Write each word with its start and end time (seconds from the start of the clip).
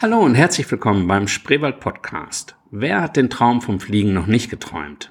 Hallo 0.00 0.20
und 0.20 0.36
herzlich 0.36 0.70
willkommen 0.70 1.08
beim 1.08 1.26
Spreewald 1.26 1.80
Podcast. 1.80 2.54
Wer 2.70 3.00
hat 3.00 3.16
den 3.16 3.30
Traum 3.30 3.60
vom 3.60 3.80
Fliegen 3.80 4.12
noch 4.12 4.28
nicht 4.28 4.48
geträumt? 4.48 5.10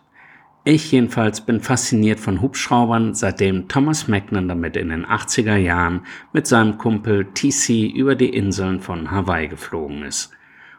Ich 0.64 0.94
jedenfalls 0.94 1.42
bin 1.42 1.60
fasziniert 1.60 2.22
von 2.22 2.42
Hubschraubern, 2.42 3.14
seitdem 3.14 3.68
Thomas 3.68 4.08
Magnan 4.08 4.48
damit 4.48 4.78
in 4.78 4.88
den 4.88 5.06
80er 5.06 5.58
Jahren 5.58 6.06
mit 6.32 6.48
seinem 6.48 6.78
Kumpel 6.78 7.26
TC 7.34 7.94
über 7.94 8.16
die 8.16 8.30
Inseln 8.30 8.80
von 8.80 9.12
Hawaii 9.12 9.50
geflogen 9.50 10.04
ist. 10.04 10.32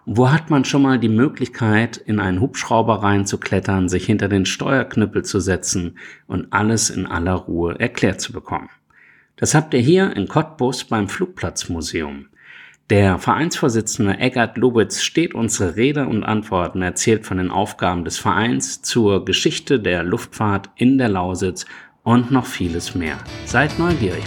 Wo 0.06 0.30
hat 0.30 0.48
man 0.48 0.64
schon 0.64 0.80
mal 0.80 0.98
die 0.98 1.10
Möglichkeit, 1.10 1.98
in 1.98 2.18
einen 2.18 2.40
Hubschrauber 2.40 3.02
reinzuklettern, 3.02 3.90
sich 3.90 4.06
hinter 4.06 4.28
den 4.28 4.46
Steuerknüppel 4.46 5.22
zu 5.22 5.38
setzen 5.38 5.98
und 6.26 6.54
alles 6.54 6.88
in 6.88 7.04
aller 7.04 7.34
Ruhe 7.34 7.78
erklärt 7.78 8.22
zu 8.22 8.32
bekommen? 8.32 8.70
Das 9.36 9.54
habt 9.54 9.74
ihr 9.74 9.80
hier 9.80 10.16
in 10.16 10.28
Cottbus 10.28 10.84
beim 10.84 11.10
Flugplatzmuseum. 11.10 12.28
Der 12.90 13.18
Vereinsvorsitzende 13.18 14.16
Eggert 14.16 14.56
Lubitz 14.56 15.02
steht 15.02 15.34
unsere 15.34 15.76
Rede 15.76 16.06
und 16.06 16.24
Antwort 16.24 16.74
und 16.74 16.80
erzählt 16.80 17.26
von 17.26 17.36
den 17.36 17.50
Aufgaben 17.50 18.02
des 18.06 18.16
Vereins 18.16 18.80
zur 18.80 19.26
Geschichte 19.26 19.78
der 19.78 20.02
Luftfahrt 20.02 20.70
in 20.74 20.96
der 20.96 21.10
Lausitz 21.10 21.66
und 22.02 22.30
noch 22.30 22.46
vieles 22.46 22.94
mehr. 22.94 23.18
Seid 23.44 23.78
neugierig. 23.78 24.24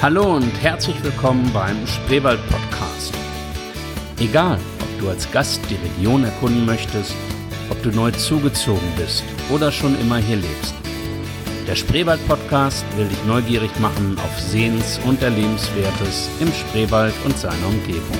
Hallo 0.00 0.36
und 0.36 0.52
herzlich 0.62 1.02
willkommen 1.02 1.50
beim 1.52 1.84
Spreewald 1.88 2.38
Podcast. 2.48 3.12
Egal, 4.20 4.60
ob 4.80 5.00
du 5.00 5.08
als 5.08 5.28
Gast 5.32 5.60
die 5.68 5.74
Region 5.74 6.22
erkunden 6.22 6.64
möchtest, 6.66 7.16
ob 7.68 7.82
du 7.82 7.90
neu 7.90 8.12
zugezogen 8.12 8.92
bist 8.96 9.24
oder 9.52 9.72
schon 9.72 10.00
immer 10.00 10.18
hier 10.18 10.36
lebst. 10.36 10.76
Der 11.70 11.76
Spreewald-Podcast 11.76 12.84
will 12.96 13.06
dich 13.06 13.24
neugierig 13.26 13.70
machen 13.78 14.18
auf 14.18 14.40
Sehens- 14.40 14.98
und 15.06 15.22
Erlebenswertes 15.22 16.28
im 16.40 16.52
Spreewald 16.52 17.14
und 17.24 17.38
seiner 17.38 17.64
Umgebung. 17.64 18.18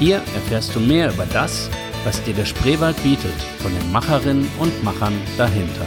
Hier 0.00 0.16
erfährst 0.16 0.74
du 0.74 0.80
mehr 0.80 1.12
über 1.12 1.26
das, 1.26 1.70
was 2.02 2.20
dir 2.24 2.34
der 2.34 2.44
Spreewald 2.44 3.00
bietet, 3.04 3.40
von 3.60 3.72
den 3.72 3.92
Macherinnen 3.92 4.50
und 4.58 4.82
Machern 4.82 5.14
dahinter. 5.38 5.86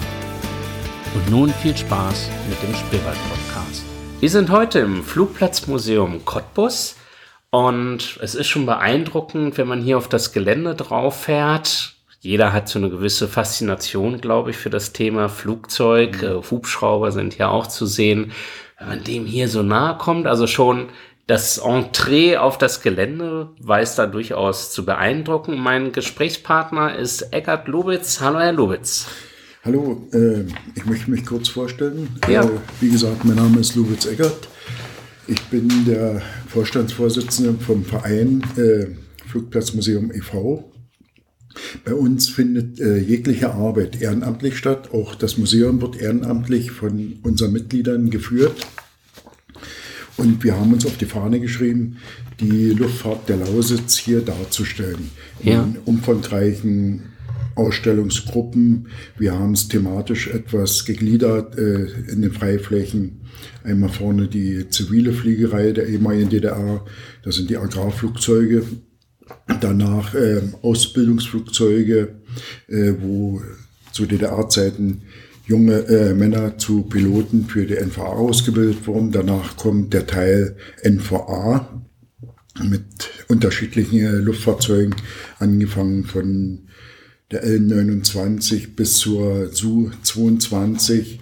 Und 1.13 1.29
nun 1.29 1.49
viel 1.49 1.75
Spaß 1.75 2.29
mit 2.47 2.63
dem 2.63 2.73
Spreewald-Podcast. 2.73 3.83
Wir 4.21 4.29
sind 4.29 4.49
heute 4.49 4.79
im 4.79 5.03
Flugplatzmuseum 5.03 6.23
Cottbus 6.23 6.95
und 7.49 8.17
es 8.21 8.35
ist 8.35 8.47
schon 8.47 8.65
beeindruckend, 8.65 9.57
wenn 9.57 9.67
man 9.67 9.81
hier 9.81 9.97
auf 9.97 10.07
das 10.07 10.31
Gelände 10.31 10.75
drauf 10.75 11.23
fährt 11.23 11.96
jeder 12.27 12.51
hat 12.51 12.67
so 12.67 12.77
eine 12.77 12.89
gewisse 12.89 13.29
Faszination, 13.29 14.19
glaube 14.19 14.49
ich, 14.49 14.57
für 14.57 14.69
das 14.69 14.91
Thema 14.91 15.29
Flugzeug. 15.29 16.21
Mhm. 16.21 16.27
Äh, 16.27 16.51
Hubschrauber 16.51 17.13
sind 17.13 17.37
ja 17.37 17.47
auch 17.47 17.67
zu 17.67 17.85
sehen. 17.85 18.33
Wenn 18.77 18.87
man 18.89 19.03
dem 19.05 19.25
hier 19.25 19.47
so 19.47 19.63
nahe 19.63 19.97
kommt, 19.97 20.27
also 20.27 20.45
schon 20.45 20.89
das 21.25 21.57
Entree 21.57 22.35
auf 22.35 22.57
das 22.57 22.81
Gelände 22.81 23.49
weiß 23.59 23.95
da 23.95 24.07
durchaus 24.07 24.71
zu 24.71 24.83
beeindrucken. 24.83 25.57
Mein 25.57 25.93
Gesprächspartner 25.93 26.97
ist 26.97 27.33
Eckart 27.33 27.69
Lubitz. 27.69 28.19
Hallo, 28.19 28.39
Herr 28.39 28.51
Lubitz. 28.51 29.07
Hallo, 29.63 30.05
äh, 30.11 30.41
ich 30.75 30.85
möchte 30.85 31.09
mich 31.09 31.25
kurz 31.25 31.47
vorstellen. 31.47 32.09
Ja. 32.27 32.43
Äh, 32.43 32.49
wie 32.81 32.89
gesagt, 32.89 33.23
mein 33.23 33.37
Name 33.37 33.61
ist 33.61 33.75
Lubitz 33.75 34.05
Eckert. 34.05 34.49
Ich 35.27 35.41
bin 35.43 35.69
der 35.85 36.21
Vorstandsvorsitzende 36.49 37.53
vom 37.63 37.85
Verein 37.85 38.43
äh, 38.57 38.87
Flugplatzmuseum 39.29 40.11
e.V. 40.11 40.73
Bei 41.83 41.93
uns 41.93 42.29
findet 42.29 42.79
äh, 42.79 42.97
jegliche 42.97 43.53
Arbeit 43.53 44.01
ehrenamtlich 44.01 44.57
statt. 44.57 44.93
Auch 44.93 45.15
das 45.15 45.37
Museum 45.37 45.81
wird 45.81 45.99
ehrenamtlich 45.99 46.71
von 46.71 47.19
unseren 47.23 47.53
Mitgliedern 47.53 48.09
geführt. 48.09 48.55
Und 50.17 50.43
wir 50.43 50.59
haben 50.59 50.73
uns 50.73 50.85
auf 50.85 50.97
die 50.97 51.05
Fahne 51.05 51.39
geschrieben, 51.39 51.97
die 52.39 52.71
Luftfahrt 52.71 53.29
der 53.29 53.37
Lausitz 53.37 53.97
hier 53.97 54.21
darzustellen. 54.21 55.11
Ja. 55.43 55.63
In 55.63 55.77
umfangreichen 55.85 57.03
Ausstellungsgruppen. 57.55 58.87
Wir 59.17 59.33
haben 59.33 59.53
es 59.53 59.67
thematisch 59.67 60.27
etwas 60.27 60.85
gegliedert 60.85 61.57
äh, 61.57 61.87
in 62.11 62.21
den 62.21 62.31
Freiflächen. 62.31 63.21
Einmal 63.63 63.89
vorne 63.89 64.27
die 64.27 64.69
zivile 64.69 65.11
Fliegerei 65.11 65.71
der 65.71 65.87
ehemaligen 65.87 66.29
DDR. 66.29 66.85
Das 67.23 67.35
sind 67.35 67.49
die 67.49 67.57
Agrarflugzeuge 67.57 68.63
Danach 69.61 70.13
äh, 70.13 70.41
Ausbildungsflugzeuge, 70.61 72.15
äh, 72.67 72.93
wo 72.99 73.41
zu 73.91 74.05
DDR-Zeiten 74.05 75.01
junge 75.45 75.87
äh, 75.87 76.13
Männer 76.13 76.57
zu 76.57 76.83
Piloten 76.83 77.45
für 77.45 77.65
die 77.65 77.75
NVA 77.75 78.03
ausgebildet 78.03 78.85
wurden. 78.85 79.11
Danach 79.11 79.55
kommt 79.55 79.93
der 79.93 80.05
Teil 80.05 80.57
NVA 80.83 81.83
mit 82.63 82.83
unterschiedlichen 83.27 83.99
äh, 83.99 84.11
Luftfahrzeugen, 84.11 84.95
angefangen 85.39 86.03
von 86.03 86.67
der 87.31 87.43
L-29 87.43 88.75
bis 88.75 88.97
zur 88.97 89.53
Su-22. 89.53 91.19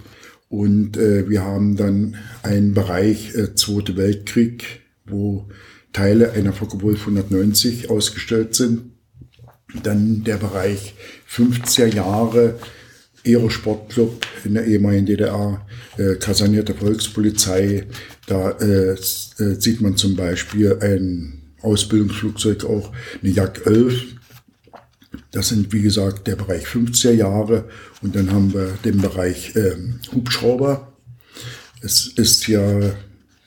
Und 0.48 0.96
äh, 0.96 1.28
wir 1.28 1.42
haben 1.42 1.76
dann 1.76 2.16
einen 2.42 2.74
Bereich 2.74 3.34
äh, 3.34 3.54
Zweite 3.54 3.96
Weltkrieg, 3.96 4.82
wo 5.04 5.48
Teile 5.92 6.32
einer 6.32 6.52
Focke-Wulf 6.52 7.00
190 7.00 7.90
ausgestellt 7.90 8.54
sind. 8.54 8.92
Dann 9.82 10.24
der 10.24 10.36
Bereich 10.36 10.94
50er 11.30 11.86
Jahre 11.94 12.58
Aerosportclub 13.26 14.24
in 14.44 14.54
der 14.54 14.66
ehemaligen 14.66 15.06
DDR, 15.06 15.66
äh, 15.98 16.14
kasernierte 16.14 16.74
Volkspolizei. 16.74 17.86
Da 18.26 18.50
äh, 18.52 18.92
äh, 18.92 18.96
sieht 19.58 19.80
man 19.80 19.96
zum 19.96 20.16
Beispiel 20.16 20.78
ein 20.80 21.42
Ausbildungsflugzeug, 21.62 22.64
auch 22.64 22.92
eine 23.22 23.32
Jak 23.32 23.66
11. 23.66 24.02
Das 25.32 25.48
sind, 25.48 25.72
wie 25.72 25.82
gesagt, 25.82 26.26
der 26.26 26.36
Bereich 26.36 26.66
50er 26.66 27.12
Jahre. 27.12 27.68
Und 28.02 28.14
dann 28.14 28.32
haben 28.32 28.54
wir 28.54 28.78
den 28.84 29.00
Bereich 29.00 29.56
äh, 29.56 29.76
Hubschrauber. 30.14 30.92
Es 31.82 32.06
ist 32.06 32.46
ja 32.46 32.94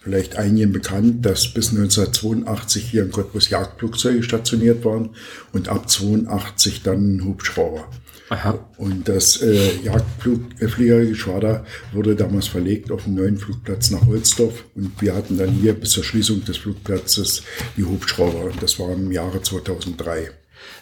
vielleicht 0.01 0.37
einigen 0.37 0.71
bekannt, 0.71 1.25
dass 1.25 1.53
bis 1.53 1.69
1982 1.69 2.83
hier 2.83 3.03
in 3.03 3.11
Cottbus 3.11 3.49
Jagdflugzeuge 3.49 4.23
stationiert 4.23 4.83
waren 4.85 5.09
und 5.51 5.69
ab 5.69 5.89
82 5.89 6.83
dann 6.83 7.23
Hubschrauber. 7.25 7.89
Aha. 8.29 8.59
Und 8.77 9.09
das 9.09 9.41
äh, 9.41 9.81
Jagdfliegergeschwader 9.81 11.65
wurde 11.93 12.15
damals 12.15 12.47
verlegt 12.47 12.91
auf 12.91 13.05
den 13.05 13.15
neuen 13.15 13.37
Flugplatz 13.37 13.89
nach 13.89 14.05
Holzdorf 14.05 14.65
und 14.75 15.01
wir 15.01 15.15
hatten 15.15 15.37
dann 15.37 15.49
hier 15.49 15.73
bis 15.73 15.91
zur 15.91 16.03
Schließung 16.03 16.45
des 16.45 16.57
Flugplatzes 16.57 17.43
die 17.75 17.83
Hubschrauber 17.83 18.45
und 18.45 18.61
das 18.61 18.77
war 18.79 18.93
im 18.93 19.11
Jahre 19.11 19.41
2003. 19.41 20.29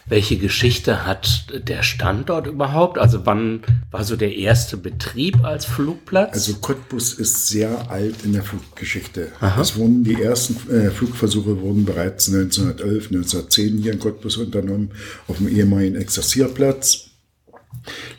Welche 0.06 0.38
Geschichte 0.38 1.04
hat 1.04 1.46
der 1.68 1.82
Standort 1.82 2.46
überhaupt? 2.46 2.98
Also 2.98 3.26
wann 3.26 3.62
war 3.90 4.04
so 4.04 4.16
der 4.16 4.34
erste 4.34 4.76
Betrieb 4.76 5.44
als 5.44 5.66
Flugplatz? 5.66 6.32
Also 6.32 6.54
Cottbus 6.54 7.12
ist 7.12 7.48
sehr 7.48 7.90
alt 7.90 8.24
in 8.24 8.32
der 8.32 8.42
Fluggeschichte. 8.42 9.32
Aha. 9.40 9.60
Es 9.60 9.76
wurden 9.76 10.04
die 10.04 10.20
ersten 10.20 10.70
äh, 10.70 10.90
Flugversuche 10.90 11.60
wurden 11.60 11.84
bereits 11.84 12.28
1911, 12.28 13.10
1910 13.10 13.78
hier 13.78 13.92
in 13.92 13.98
Cottbus 13.98 14.38
unternommen 14.38 14.92
auf 15.26 15.36
dem 15.36 15.48
ehemaligen 15.48 15.96
Exerzierplatz. 15.96 17.08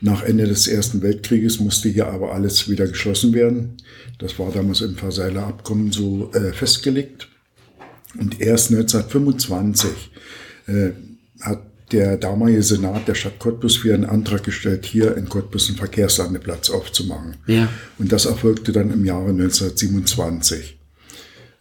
Nach 0.02 0.24
Ende 0.24 0.46
des 0.46 0.68
Ersten 0.68 1.02
Weltkrieges 1.02 1.59
musste 1.59 1.90
hier 1.90 2.08
aber 2.08 2.34
alles 2.34 2.69
wieder 2.69 2.88
geschlossen 2.88 3.34
werden. 3.34 3.78
Das 4.19 4.38
war 4.40 4.52
damals 4.52 4.81
im 4.81 4.96
Versailler 4.96 5.48
Abkommen 5.48 5.92
so 5.92 6.31
äh, 6.34 6.53
festgelegt. 6.53 7.28
Und 8.18 8.42
erst 8.42 8.72
1925 8.72 9.90
äh, 10.68 10.92
hat 11.41 11.63
der 11.91 12.17
damalige 12.17 12.61
Senat 12.61 13.07
der 13.07 13.16
Stadt 13.16 13.39
Cottbus 13.39 13.77
für 13.77 13.94
einen 13.94 14.05
Antrag 14.05 14.44
gestellt, 14.44 14.85
hier 14.85 15.17
in 15.17 15.27
Cottbus 15.27 15.69
einen 15.69 15.77
Verkehrslandeplatz 15.77 16.69
aufzumachen. 16.69 17.38
Ja. 17.47 17.67
Und 17.97 18.11
das 18.11 18.25
erfolgte 18.25 18.72
dann 18.72 18.91
im 18.91 19.05
Jahre 19.05 19.29
1927. 19.29 20.77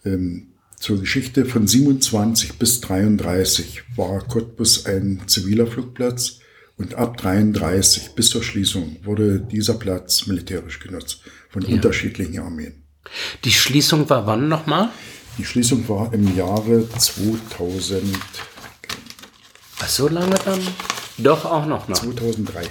Ähm, 0.05 0.47
zur 0.79 0.99
Geschichte 1.01 1.45
von 1.45 1.67
27 1.67 2.57
bis 2.57 2.79
33 2.81 3.83
war 3.95 4.19
Cottbus 4.25 4.85
ein 4.85 5.21
ziviler 5.27 5.67
Flugplatz 5.67 6.39
und 6.77 6.95
ab 6.95 7.17
33 7.17 8.11
bis 8.15 8.29
zur 8.29 8.43
Schließung 8.43 8.97
wurde 9.03 9.39
dieser 9.41 9.73
Platz 9.73 10.27
militärisch 10.27 10.79
genutzt 10.79 11.21
von 11.49 11.63
Ja. 11.63 11.69
unterschiedlichen 11.69 12.39
Armeen. 12.39 12.83
Die 13.43 13.51
Schließung 13.51 14.09
war 14.09 14.25
wann 14.27 14.47
nochmal? 14.47 14.89
Die 15.37 15.43
Schließung 15.45 15.87
war 15.89 16.13
im 16.13 16.35
Jahre 16.37 16.87
2000, 16.97 18.03
Ach, 19.81 19.87
so 19.89 20.07
lange 20.07 20.35
dann? 20.45 20.59
Doch 21.17 21.45
auch 21.45 21.65
noch 21.65 21.87
nach, 21.87 21.97
2003. 21.99 22.63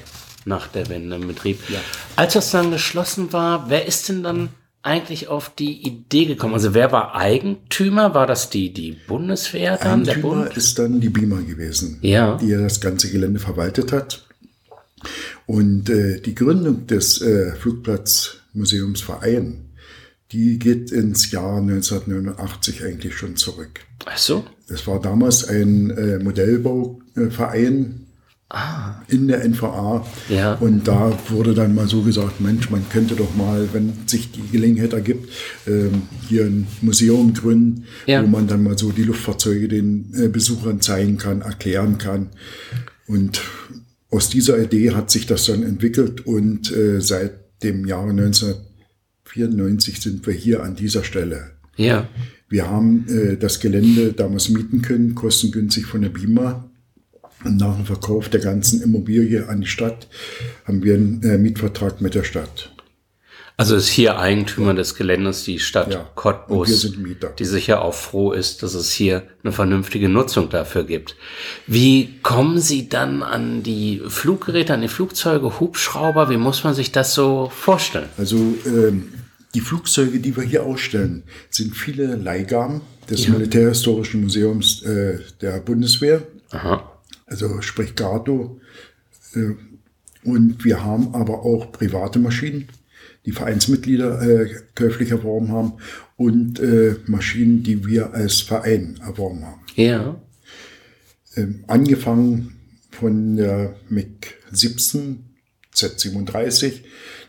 nach 0.45 0.69
der 0.69 0.89
Wende 0.89 1.17
im 1.17 1.27
Betrieb. 1.27 1.61
Ja. 1.69 1.81
Als 2.17 2.35
das 2.35 2.51
dann 2.51 2.71
geschlossen 2.71 3.33
war, 3.33 3.69
wer 3.71 3.87
ist 3.87 4.09
denn 4.09 4.23
dann 4.23 4.49
eigentlich 4.83 5.29
auf 5.29 5.51
die 5.55 5.83
Idee 5.87 6.27
gekommen? 6.27 6.55
Also 6.55 6.73
wer 6.75 6.93
war 6.93 7.15
Eigentümer? 7.15 8.15
War 8.15 8.27
das 8.27 8.51
die, 8.51 8.73
die 8.73 8.93
Bundeswehr 8.93 9.77
dann, 9.77 10.05
der 10.05 10.15
Eigentümer 10.17 10.45
Bund? 10.45 10.57
ist 10.57 10.79
dann 10.79 11.01
die 11.01 11.09
BIMA 11.11 11.41
gewesen, 11.41 11.99
Ja. 12.03 12.37
die 12.37 12.49
ja 12.49 12.61
das 12.61 12.81
ganze 12.81 13.11
Gelände 13.11 13.41
verwaltet 13.41 13.93
hat. 13.93 14.25
Und 15.47 15.89
äh, 15.91 16.21
die 16.21 16.35
Gründung 16.35 16.87
des 16.87 17.21
äh, 17.23 17.55
Flugplatzmuseumsverein, 17.57 19.65
Die 20.33 20.59
geht 20.59 20.91
ins 20.93 21.31
Jahr 21.31 21.57
1989 21.59 22.85
eigentlich 22.85 23.17
schon 23.17 23.37
zurück. 23.37 23.81
Ach 24.05 24.19
so. 24.19 24.45
Das 24.69 24.87
war 24.87 25.01
damals 25.01 25.49
ein 25.49 25.91
äh, 25.91 26.19
Modellbauverein 26.19 28.05
Ah, 28.51 29.03
in 29.09 29.29
der 29.29 29.45
NVA. 29.47 30.07
Ja. 30.31 30.55
Und 30.55 30.89
da 30.89 31.13
wurde 31.29 31.53
dann 31.53 31.75
mal 31.75 31.87
so 31.87 32.01
gesagt, 32.01 32.41
Mensch, 32.41 32.71
man 32.71 32.83
könnte 32.89 33.15
doch 33.15 33.35
mal, 33.35 33.69
wenn 33.75 33.93
sich 34.07 34.33
die 34.33 34.41
Gelegenheit 34.51 34.95
ergibt, 34.95 35.29
ähm, 35.67 36.05
hier 36.31 36.47
ein 36.47 36.67
Museum 36.81 37.35
gründen, 37.35 37.85
Ja. 38.07 38.23
wo 38.23 38.27
man 38.27 38.47
dann 38.47 38.63
mal 38.63 38.79
so 38.79 38.91
die 38.91 39.03
Luftfahrzeuge 39.03 39.69
den 39.69 40.15
äh, 40.15 40.29
Besuchern 40.29 40.81
zeigen 40.81 41.19
kann, 41.19 41.43
erklären 41.43 41.99
kann. 41.99 42.31
Und 43.07 43.43
aus 44.11 44.31
dieser 44.31 44.59
Idee 44.59 44.93
hat 44.93 45.11
sich 45.11 45.27
das 45.27 45.45
dann 45.45 45.63
entwickelt 45.63 46.25
und 46.27 46.73
äh, 46.75 47.03
seit 47.03 47.33
dem 47.63 47.85
Jahre 47.87 48.13
1994 48.13 50.01
sind 50.01 50.27
wir 50.27 50.33
hier 50.33 50.63
an 50.63 50.75
dieser 50.75 51.05
Stelle. 51.05 51.51
ja. 51.77 52.09
Wir 52.49 52.69
haben 52.71 53.07
äh, 53.09 53.37
das 53.37 53.61
Gelände 53.61 54.13
damals 54.13 54.49
mieten 54.49 54.83
können, 54.83 55.15
kostengünstig 55.15 55.87
von 55.87 56.03
der 56.03 56.09
BIMA. 56.09 56.65
Und 57.45 57.57
nach 57.57 57.77
dem 57.77 57.87
Verkauf 57.87 58.29
der 58.29 58.41
ganzen 58.41 58.83
Immobilie 58.83 59.49
an 59.49 59.61
die 59.61 59.67
Stadt 59.67 60.09
haben 60.65 60.83
wir 60.83 60.95
einen 60.95 61.23
äh, 61.23 61.39
Mietvertrag 61.39 62.01
mit 62.01 62.15
der 62.15 62.25
Stadt. 62.25 62.73
Also 63.57 63.75
ist 63.75 63.89
hier 63.89 64.21
Eigentümer 64.21 64.73
des 64.73 64.95
Geländes 64.95 65.43
die 65.43 65.59
Stadt 65.59 65.93
Ja. 65.93 66.09
Cottbus, 66.15 66.95
die 67.41 67.45
sicher 67.45 67.83
auch 67.83 67.95
froh 67.95 68.31
ist, 68.31 68.63
dass 68.63 68.75
es 68.75 68.93
hier 68.93 69.25
eine 69.43 69.53
vernünftige 69.53 70.09
Nutzung 70.09 70.49
dafür 70.49 70.85
gibt. 70.85 71.17
Wie 71.67 72.21
kommen 72.23 72.61
Sie 72.61 72.89
dann 72.89 73.25
an 73.25 73.65
die 73.65 74.01
Fluggeräte, 74.07 74.75
an 74.75 74.83
die 74.83 74.89
Flugzeuge, 74.89 75.59
Hubschrauber? 75.59 76.31
Wie 76.31 76.37
muss 76.37 76.63
man 76.63 76.75
sich 76.75 76.93
das 76.93 77.15
so 77.15 77.51
vorstellen? 77.53 78.09
Also 78.17 78.37
ähm, 78.65 79.09
die 79.55 79.61
Flugzeuge, 79.61 80.21
die 80.21 80.37
wir 80.37 80.45
hier 80.45 80.65
ausstellen, 80.65 81.23
sind 81.51 81.75
viele 81.75 82.17
Leihgaben 82.17 82.83
des 83.09 83.29
Militärhistorischen 83.29 84.23
Museums 84.23 84.83
äh, 84.83 85.19
der 85.41 85.61
Bundeswehr, 85.61 86.27
Aha. 86.51 87.01
also 87.27 87.61
sprich 87.63 87.95
Gato. 87.95 88.61
Äh, 89.35 89.55
und 90.25 90.65
wir 90.65 90.85
haben 90.85 91.15
aber 91.15 91.45
auch 91.45 91.73
private 91.73 92.19
Maschinen, 92.19 92.69
die 93.25 93.33
Vereinsmitglieder 93.33 94.21
äh, 94.23 94.55
käuflich 94.75 95.11
erworben 95.11 95.51
haben 95.53 95.73
und 96.17 96.61
äh, 96.61 96.97
Maschinen, 97.07 97.63
die 97.63 97.87
wir 97.87 98.13
als 98.13 98.41
Verein 98.41 99.01
erworben 99.03 99.47
haben. 99.47 99.61
Ja. 99.77 100.21
Ähm, 101.37 101.65
angefangen 101.67 102.57
von 102.91 103.37
der 103.37 103.77
MiG 103.89 104.35
17 104.51 105.25
Z37. 105.75 106.81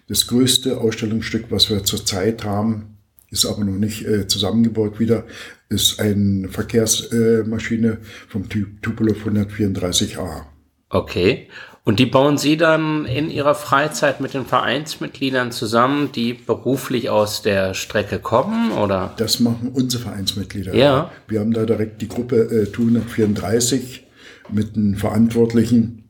Das 0.09 0.25
größte 0.25 0.79
Ausstellungsstück, 0.79 1.45
was 1.51 1.69
wir 1.69 1.83
zurzeit 1.83 2.43
haben, 2.43 2.97
ist 3.29 3.45
aber 3.45 3.63
noch 3.63 3.77
nicht 3.77 4.05
äh, 4.07 4.25
zusammengebaut 4.25 4.99
wieder, 4.99 5.25
ist 5.69 5.99
eine 5.99 6.49
Verkehrsmaschine 6.49 7.87
äh, 7.87 7.97
vom 8.27 8.49
Typ 8.49 8.81
Tupolev 8.81 9.23
134a. 9.23 10.45
Okay. 10.89 11.47
Und 11.83 11.99
die 11.99 12.07
bauen 12.07 12.39
Sie 12.39 12.57
dann 12.57 13.05
in 13.05 13.29
Ihrer 13.29 13.53
Freizeit 13.53 14.19
mit 14.19 14.33
den 14.33 14.45
Vereinsmitgliedern 14.45 15.51
zusammen, 15.51 16.11
die 16.11 16.33
beruflich 16.33 17.11
aus 17.11 17.43
der 17.43 17.75
Strecke 17.75 18.17
kommen, 18.17 18.71
oder? 18.71 19.13
Das 19.17 19.39
machen 19.39 19.69
unsere 19.73 20.03
Vereinsmitglieder. 20.03 20.73
Ja. 20.73 21.11
Wir 21.27 21.39
haben 21.39 21.53
da 21.53 21.65
direkt 21.65 22.01
die 22.01 22.07
Gruppe 22.07 22.37
äh, 22.37 22.65
TU 22.65 22.87
134 22.87 24.07
mit 24.51 24.75
den 24.75 24.95
Verantwortlichen 24.95 26.08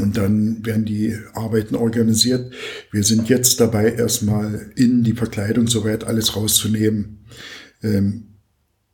und 0.00 0.16
dann 0.16 0.64
werden 0.64 0.84
die 0.84 1.16
Arbeiten 1.34 1.74
organisiert. 1.74 2.52
Wir 2.90 3.04
sind 3.04 3.28
jetzt 3.28 3.60
dabei, 3.60 3.92
erstmal 3.92 4.70
in 4.76 5.02
die 5.02 5.12
Verkleidung 5.12 5.66
soweit 5.66 6.04
alles 6.04 6.36
rauszunehmen, 6.36 7.24
ähm, 7.82 8.24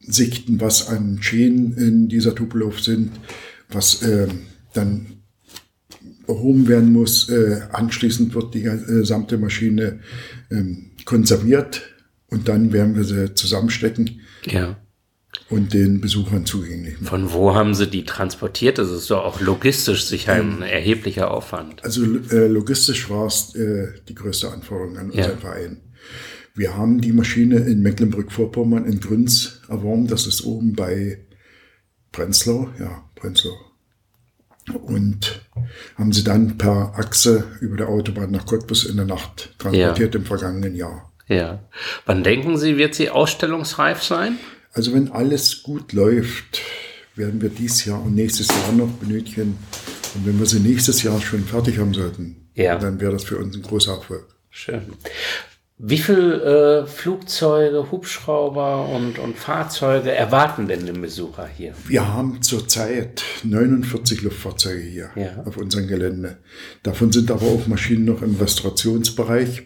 sichten, 0.01 0.61
was 0.61 0.89
an 0.89 1.19
Schäden 1.23 1.77
in 1.77 2.09
dieser 2.09 2.35
Tupolev 2.35 2.81
sind, 2.81 3.13
was 3.69 4.03
ähm, 4.03 4.43
dann 4.75 5.07
erhoben 6.27 6.69
werden 6.69 6.93
muss. 6.93 7.29
Äh, 7.29 7.63
anschließend 7.73 8.35
wird 8.35 8.55
die 8.55 8.65
äh, 8.65 8.79
gesamte 8.79 9.39
Maschine 9.39 10.01
ähm, 10.51 10.91
konserviert 11.05 11.83
und 12.29 12.49
dann 12.49 12.73
werden 12.73 12.97
wir 12.97 13.05
sie 13.05 13.35
zusammenstecken 13.35 14.21
Ja. 14.47 14.81
Und 15.53 15.73
den 15.75 16.01
Besuchern 16.01 16.47
zugänglich 16.47 16.95
machen. 16.95 17.07
Von 17.07 17.33
wo 17.33 17.55
haben 17.55 17.75
Sie 17.75 17.87
die 17.87 18.05
transportiert? 18.05 18.79
Das 18.79 18.91
ist 18.91 19.11
doch 19.11 19.25
auch 19.25 19.41
logistisch 19.41 20.05
sicher 20.05 20.33
ein 20.33 20.63
erheblicher 20.63 21.31
Aufwand. 21.31 21.85
Also 21.85 22.03
äh, 22.05 22.47
logistisch 22.47 23.11
war 23.11 23.27
es 23.27 23.55
äh, 23.55 23.89
die 24.09 24.15
größte 24.15 24.51
Anforderung 24.51 24.97
an 24.99 25.11
Ja. 25.13 25.25
unseren 25.25 25.39
Verein. 25.39 25.81
Wir 26.55 26.77
haben 26.77 27.01
die 27.01 27.13
Maschine 27.13 27.59
in 27.61 27.81
Mecklenburg-Vorpommern 27.83 28.85
in 28.85 29.01
Grünz 29.01 29.61
erworben. 29.69 30.07
Das 30.07 30.27
ist 30.27 30.45
oben 30.45 30.75
bei 30.75 31.19
Prenzlau, 32.11 32.69
ja, 32.79 33.05
Prenzlau. 33.15 33.57
Und 34.85 35.43
haben 35.97 36.13
sie 36.13 36.23
dann 36.25 36.57
per 36.59 36.93
Achse 36.97 37.45
über 37.61 37.77
der 37.77 37.89
Autobahn 37.89 38.31
nach 38.31 38.47
Cottbus 38.47 38.85
in 38.85 38.97
der 38.97 39.07
Nacht 39.07 39.55
transportiert 39.59 40.15
im 40.15 40.25
vergangenen 40.25 40.75
Jahr. 40.75 41.13
Ja. 41.27 41.65
Wann 42.07 42.23
denken 42.23 42.57
Sie, 42.59 42.77
wird 42.77 42.95
sie 42.95 43.11
ausstellungsreif 43.11 44.03
sein? 44.03 44.39
Also 44.73 44.93
wenn 44.95 45.11
alles 45.13 45.63
gut 45.63 45.93
läuft, 45.93 46.61
werden 47.15 47.41
wir 47.43 47.51
dieses 47.51 47.85
Jahr 47.85 48.03
und 48.03 48.15
nächstes 48.15 48.49
Jahr 48.49 48.73
noch 48.73 48.89
benötigen. 48.93 49.59
Und 50.15 50.27
wenn 50.27 50.39
wir 50.39 50.47
sie 50.47 50.61
nächstes 50.61 51.03
Jahr 51.03 51.21
schon 51.21 51.45
fertig 51.45 51.79
haben 51.79 51.95
sollten, 51.95 52.49
Ja. 52.55 52.79
dann 52.79 53.01
wäre 53.01 53.13
das 53.13 53.25
für 53.25 53.39
uns 53.39 53.55
ein 53.57 53.63
großer 53.63 53.93
Erfolg. 53.93 54.27
Schön. 54.51 54.83
Wie 55.85 55.99
viele 55.99 56.83
äh, 56.83 56.87
Flugzeuge, 56.87 57.91
Hubschrauber 57.91 58.89
und, 58.89 59.19
und 59.19 59.37
Fahrzeuge 59.37 60.13
erwarten 60.13 60.69
denn 60.69 60.87
den 60.87 61.01
Besucher 61.01 61.49
hier? 61.49 61.75
Wir 61.89 62.07
haben 62.07 62.41
zurzeit 62.41 63.23
49 63.43 64.23
Luftfahrzeuge 64.23 64.81
hier 64.83 65.11
Ja. 65.17 65.43
auf 65.45 65.57
unserem 65.57 65.89
Gelände. 65.89 66.39
Davon 66.83 67.11
sind 67.11 67.31
aber 67.31 67.43
auch 67.47 67.67
Maschinen 67.67 68.05
noch 68.05 68.23
im 68.23 68.37
Restaurationsbereich. 68.37 69.65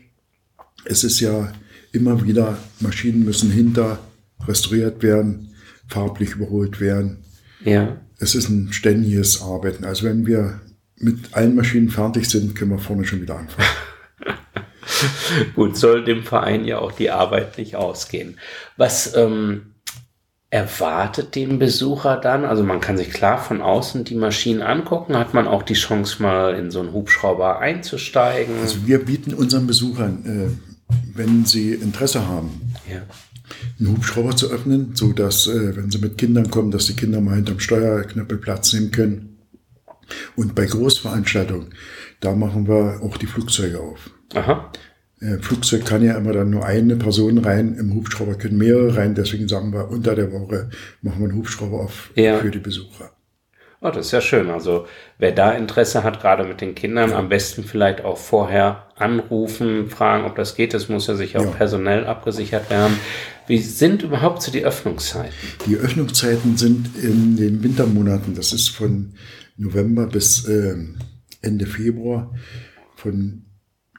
Es 0.84 1.04
ist 1.04 1.20
ja 1.20 1.52
immer 1.92 2.24
wieder, 2.24 2.56
Maschinen 2.80 3.24
müssen 3.24 3.50
hinter 3.50 3.98
restauriert 4.46 5.02
werden, 5.02 5.54
farblich 5.88 6.32
überholt 6.32 6.80
werden. 6.80 7.24
Ja. 7.64 7.96
Es 8.18 8.34
ist 8.34 8.48
ein 8.48 8.72
ständiges 8.72 9.42
Arbeiten. 9.42 9.84
Also 9.84 10.06
wenn 10.06 10.26
wir 10.26 10.60
mit 10.98 11.34
allen 11.34 11.54
Maschinen 11.54 11.90
fertig 11.90 12.28
sind, 12.28 12.54
können 12.54 12.70
wir 12.70 12.78
vorne 12.78 13.04
schon 13.04 13.20
wieder 13.20 13.38
anfangen. 13.38 13.68
Gut, 15.54 15.76
soll 15.76 16.04
dem 16.04 16.22
Verein 16.22 16.64
ja 16.64 16.78
auch 16.78 16.92
die 16.92 17.10
Arbeit 17.10 17.58
nicht 17.58 17.76
ausgehen. 17.76 18.38
Was 18.76 19.14
ähm, 19.14 19.74
erwartet 20.50 21.34
den 21.34 21.58
Besucher 21.58 22.16
dann? 22.16 22.44
Also 22.44 22.62
man 22.62 22.80
kann 22.80 22.96
sich 22.96 23.10
klar 23.10 23.38
von 23.38 23.60
außen 23.60 24.04
die 24.04 24.14
Maschinen 24.14 24.62
angucken. 24.62 25.18
Hat 25.18 25.34
man 25.34 25.46
auch 25.46 25.62
die 25.62 25.74
Chance, 25.74 26.22
mal 26.22 26.54
in 26.54 26.70
so 26.70 26.80
einen 26.80 26.92
Hubschrauber 26.92 27.58
einzusteigen? 27.58 28.54
Also 28.60 28.86
wir 28.86 29.04
bieten 29.04 29.34
unseren 29.34 29.66
Besuchern, 29.66 30.24
äh, 30.24 30.94
wenn 31.14 31.44
sie 31.44 31.72
Interesse 31.72 32.26
haben, 32.26 32.74
ja. 32.90 33.02
Einen 33.78 33.92
Hubschrauber 33.92 34.34
zu 34.36 34.50
öffnen, 34.50 34.92
so 34.94 35.12
dass, 35.12 35.46
äh, 35.46 35.76
wenn 35.76 35.90
sie 35.90 35.98
mit 35.98 36.18
Kindern 36.18 36.50
kommen, 36.50 36.70
dass 36.70 36.86
die 36.86 36.94
Kinder 36.94 37.20
mal 37.20 37.36
hinterm 37.36 37.60
Steuerknüppel 37.60 38.38
Platz 38.38 38.72
nehmen 38.72 38.90
können. 38.90 39.38
Und 40.36 40.54
bei 40.54 40.66
Großveranstaltungen, 40.66 41.74
da 42.20 42.34
machen 42.34 42.68
wir 42.68 43.00
auch 43.02 43.16
die 43.16 43.26
Flugzeuge 43.26 43.80
auf. 43.80 44.10
Aha. 44.34 44.72
Äh, 45.20 45.38
Flugzeug 45.38 45.84
kann 45.84 46.02
ja 46.04 46.16
immer 46.16 46.32
dann 46.32 46.50
nur 46.50 46.64
eine 46.64 46.96
Person 46.96 47.38
rein, 47.38 47.74
im 47.74 47.94
Hubschrauber 47.94 48.34
können 48.34 48.58
mehrere 48.58 48.96
rein, 48.96 49.14
deswegen 49.14 49.48
sagen 49.48 49.72
wir, 49.72 49.88
unter 49.88 50.14
der 50.14 50.30
Woche 50.32 50.70
machen 51.02 51.20
wir 51.20 51.28
einen 51.28 51.38
Hubschrauber 51.38 51.80
auf 51.80 52.10
Ja. 52.14 52.38
für 52.38 52.50
die 52.50 52.58
Besucher. 52.58 53.10
Oh, 53.80 53.90
das 53.90 54.06
ist 54.06 54.12
ja 54.12 54.20
schön. 54.20 54.48
Also 54.50 54.86
wer 55.18 55.32
da 55.32 55.52
Interesse 55.52 56.02
hat, 56.02 56.20
gerade 56.20 56.44
mit 56.44 56.60
den 56.60 56.74
Kindern, 56.74 57.12
am 57.12 57.28
besten 57.28 57.62
vielleicht 57.64 58.04
auch 58.04 58.16
vorher 58.16 58.86
anrufen, 58.96 59.90
fragen, 59.90 60.24
ob 60.24 60.34
das 60.36 60.54
geht. 60.54 60.72
Das 60.74 60.88
muss 60.88 61.06
ja 61.06 61.14
sich 61.14 61.36
auch 61.36 61.44
Ja. 61.44 61.50
personell 61.50 62.06
abgesichert 62.06 62.70
werden. 62.70 62.96
Wie 63.46 63.58
sind 63.58 64.02
überhaupt 64.02 64.42
so 64.42 64.50
die 64.50 64.64
Öffnungszeiten? 64.64 65.32
Die 65.66 65.76
Öffnungszeiten 65.76 66.56
sind 66.56 66.96
in 66.96 67.36
den 67.36 67.62
Wintermonaten, 67.62 68.34
das 68.34 68.52
ist 68.52 68.70
von 68.70 69.14
November 69.56 70.06
bis 70.06 70.48
ähm, 70.48 70.96
Ende 71.42 71.66
Februar, 71.66 72.34
von 72.96 73.44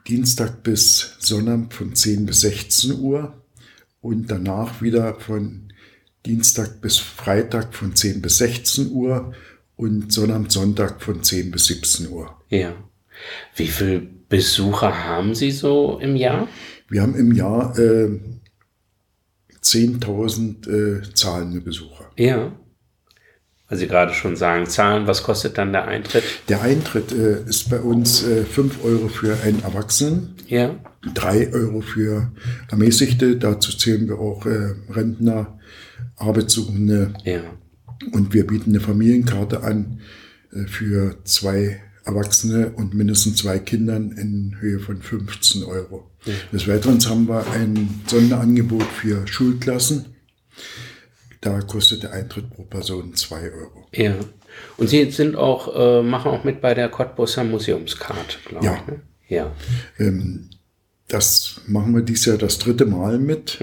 Dienstag 0.08 0.64
bis 0.64 1.16
Sonnabend 1.20 1.74
von 1.74 1.96
10 1.96 2.26
bis 2.26 2.42
16 2.42 3.00
Uhr 3.00 3.42
und 4.02 4.30
danach 4.32 4.82
wieder 4.82 5.16
von 5.16 5.72
Dienstag 6.26 6.82
bis 6.82 6.98
Freitag 6.98 7.74
von 7.74 7.96
10 7.96 8.22
bis 8.22 8.38
16 8.40 8.92
Uhr 8.92 9.34
und 9.78 10.12
Sonnabend, 10.12 10.52
Sonntag 10.52 11.02
von 11.02 11.24
10 11.24 11.52
bis 11.52 11.68
17 11.68 12.10
Uhr. 12.10 12.36
Ja. 12.50 12.74
Wie 13.56 13.68
viele 13.68 14.02
Besucher 14.30 15.06
haben 15.06 15.34
Sie 15.34 15.52
so 15.52 16.00
im 16.02 16.16
Jahr? 16.16 16.48
Wir 16.90 17.02
haben 17.02 17.16
im 17.16 17.32
Jahr 17.32 17.78
äh, 17.80 18.20
10.000 19.64 20.70
äh, 20.70 21.14
zahlende 21.14 21.62
Besucher. 21.62 22.12
Ja. 22.18 22.52
Weil 23.70 23.78
Sie 23.78 23.88
gerade 23.88 24.14
schon 24.14 24.36
sagen, 24.38 24.66
Zahlen, 24.66 25.08
was 25.08 25.24
kostet 25.24 25.58
dann 25.58 25.74
der 25.74 25.86
Eintritt? 25.88 26.24
Der 26.48 26.62
Eintritt 26.62 27.12
äh, 27.12 27.42
ist 27.44 27.70
bei 27.70 27.80
uns 27.80 28.24
äh, 28.24 28.46
5 28.46 28.84
Euro 28.84 29.10
für 29.10 29.38
einen 29.44 29.62
Erwachsenen. 29.64 30.36
Ja. 30.48 30.76
drei 31.14 31.52
Euro 31.52 31.82
für 31.82 32.32
Ermäßigte. 32.72 33.36
Dazu 33.36 33.76
zählen 33.76 34.08
wir 34.08 34.20
auch 34.20 34.46
äh, 34.46 34.74
Rentner, 34.90 35.60
Arbeitssuchende. 36.16 37.14
Ja. 37.26 37.42
Und 38.12 38.34
wir 38.34 38.46
bieten 38.48 38.72
eine 38.72 38.80
Familienkarte 38.80 39.64
an 39.64 40.00
äh, 40.54 40.66
für 40.68 41.18
zwei 41.24 41.82
Erwachsene 42.06 42.72
und 42.72 42.94
mindestens 42.94 43.38
zwei 43.38 43.60
Kindern 43.60 44.12
in 44.12 44.56
Höhe 44.62 44.80
von 44.80 45.02
15 45.02 45.64
Euro. 45.64 46.10
Ja. 46.26 46.34
Des 46.54 46.68
Weiteren 46.68 47.00
haben 47.06 47.28
wir 47.28 47.46
ein 47.52 48.02
Sonderangebot 48.08 48.84
für 48.84 49.28
Schulklassen. 49.28 50.06
Da 51.42 51.60
kostet 51.62 52.04
der 52.04 52.14
Eintritt 52.14 52.50
pro 52.50 52.64
Person 52.64 53.14
zwei 53.16 53.52
Euro. 53.52 53.88
Ja. 53.94 54.16
Und 54.78 54.90
Sie 54.90 55.12
sind 55.12 55.36
auch, 55.36 55.76
äh, 55.76 56.02
machen 56.02 56.32
auch 56.32 56.44
mit 56.44 56.62
bei 56.62 56.74
der 56.74 56.90
Cottbusser 56.90 57.44
Museumskarte, 57.44 58.38
glaube 58.46 58.66
Ja. 58.66 58.76
ich. 58.82 58.88
Ne? 58.88 59.02
Ja. 59.28 59.52
Ähm, 60.00 60.50
das 61.10 61.62
machen 61.68 61.94
wir 61.94 62.02
dieses 62.02 62.26
Jahr 62.26 62.38
das 62.38 62.58
dritte 62.58 62.86
Mal 62.86 63.20
mit. 63.20 63.60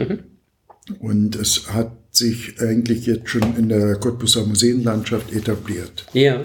Und 0.98 1.36
es 1.36 1.72
hat 1.72 1.92
sich 2.10 2.60
eigentlich 2.60 3.06
jetzt 3.06 3.28
schon 3.28 3.56
in 3.56 3.68
der 3.68 3.96
Cottbusser 3.96 4.44
Museenlandschaft 4.44 5.32
etabliert. 5.32 6.06
Ja. 6.12 6.42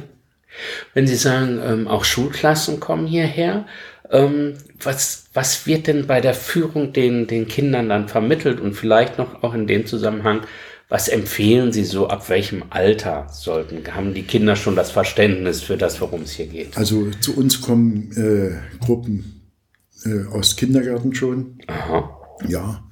Wenn 0.93 1.08
Sie 1.08 1.15
sagen, 1.15 1.60
ähm, 1.63 1.88
auch 1.88 2.03
Schulklassen 2.03 2.79
kommen 2.79 3.05
hierher, 3.05 3.65
ähm, 4.10 4.55
was, 4.81 5.25
was 5.34 5.67
wird 5.67 5.88
denn 5.88 6.08
bei 6.08 6.22
der 6.22 6.34
Führung 6.34 6.93
den, 6.93 7.27
den 7.27 7.48
Kindern 7.48 7.89
dann 7.89 8.08
vermittelt 8.08 8.60
und 8.60 8.74
vielleicht 8.74 9.17
noch 9.17 9.43
auch 9.43 9.53
in 9.53 9.67
dem 9.67 9.86
Zusammenhang, 9.86 10.41
was 10.89 11.08
empfehlen 11.08 11.72
Sie 11.72 11.84
so, 11.84 12.08
ab 12.08 12.29
welchem 12.29 12.63
Alter 12.72 13.27
sollten, 13.31 13.84
haben 13.93 14.15
die 14.15 14.24
Kinder 14.24 14.55
schon 14.55 14.75
das 14.75 14.89
Verständnis 14.89 15.62
für 15.62 15.77
das, 15.77 16.01
worum 16.01 16.24
es 16.24 16.31
hier 16.31 16.48
geht? 16.48 16.75
Also 16.77 17.12
zu 17.22 17.38
uns 17.38 17.62
kommen 17.62 18.12
äh, 18.17 18.84
Gruppen 18.84 19.43
äh, 20.03 20.25
aus 20.31 20.55
Kindergärten 20.55 21.13
schon. 21.13 21.60
Aha. 21.67 22.19
Ja. 22.48 22.84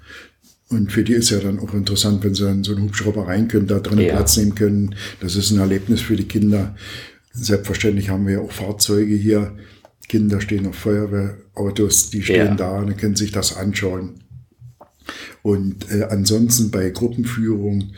Und 0.70 0.92
für 0.92 1.04
die 1.04 1.14
ist 1.14 1.30
ja 1.30 1.40
dann 1.40 1.60
auch 1.60 1.74
interessant, 1.74 2.24
wenn 2.24 2.36
sie 2.36 2.44
dann 2.44 2.64
so 2.64 2.76
einen 2.76 2.84
Hubschrauber 2.86 3.28
rein 3.28 3.48
können, 3.48 3.68
da 3.68 3.80
drinnen 3.80 4.06
Ja. 4.06 4.16
Platz 4.16 4.36
nehmen 4.38 4.56
können. 4.56 4.96
Das 5.22 5.36
ist 5.36 5.52
ein 5.52 5.60
Erlebnis 5.60 6.02
für 6.02 6.16
die 6.18 6.28
Kinder. 6.28 6.76
Selbstverständlich 7.32 8.10
haben 8.10 8.26
wir 8.26 8.34
ja 8.34 8.40
auch 8.42 8.52
Fahrzeuge 8.52 9.16
hier. 9.16 9.56
Kinder 10.10 10.42
stehen 10.42 10.68
auf 10.68 10.76
Feuerwehrautos, 10.76 12.10
die 12.10 12.22
stehen 12.22 12.48
Ja. 12.48 12.56
da 12.56 12.80
und 12.80 12.98
können 12.98 13.16
sich 13.16 13.32
das 13.32 13.56
anschauen. 13.56 14.16
Und 15.42 15.90
äh, 15.92 16.04
ansonsten 16.10 16.72
bei 16.72 16.90
Gruppenführung, 16.90 17.92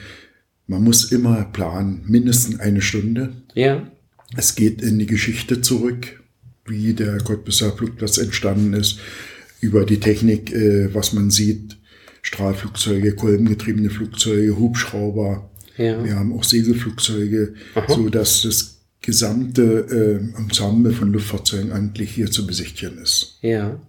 man 0.67 0.83
muss 0.83 1.11
immer 1.11 1.45
planen, 1.45 2.03
mindestens 2.05 2.59
eine 2.59 2.81
Stunde. 2.81 3.41
Ja. 3.55 3.91
Es 4.37 4.53
geht 4.55 4.81
in 4.83 4.99
die 4.99 5.07
Geschichte 5.07 5.61
zurück, 5.61 6.21
wie 6.67 6.93
der 6.93 7.17
Cottbusser 7.17 7.71
Flugplatz 7.71 8.19
entstanden 8.19 8.73
ist, 8.73 8.99
über 9.59 9.85
die 9.85 9.99
Technik, 9.99 10.51
äh, 10.53 10.93
was 10.93 11.13
man 11.13 11.31
sieht, 11.31 11.77
Strahlflugzeuge, 12.29 13.15
kolbengetriebene 13.15 13.89
Flugzeuge, 13.89 14.55
Hubschrauber. 14.55 15.49
Ja. 15.77 16.03
Wir 16.03 16.15
haben 16.15 16.31
auch 16.33 16.43
Segelflugzeuge, 16.43 17.55
so 17.87 18.07
dass 18.09 18.43
das 18.43 18.81
gesamte 19.01 19.63
äh, 19.89 20.39
Ensemble 20.39 20.91
von 20.91 21.11
Luftfahrzeugen 21.11 21.71
eigentlich 21.71 22.11
hier 22.11 22.29
zu 22.29 22.45
besichtigen 22.45 22.99
ist. 22.99 23.39
Ja. 23.41 23.79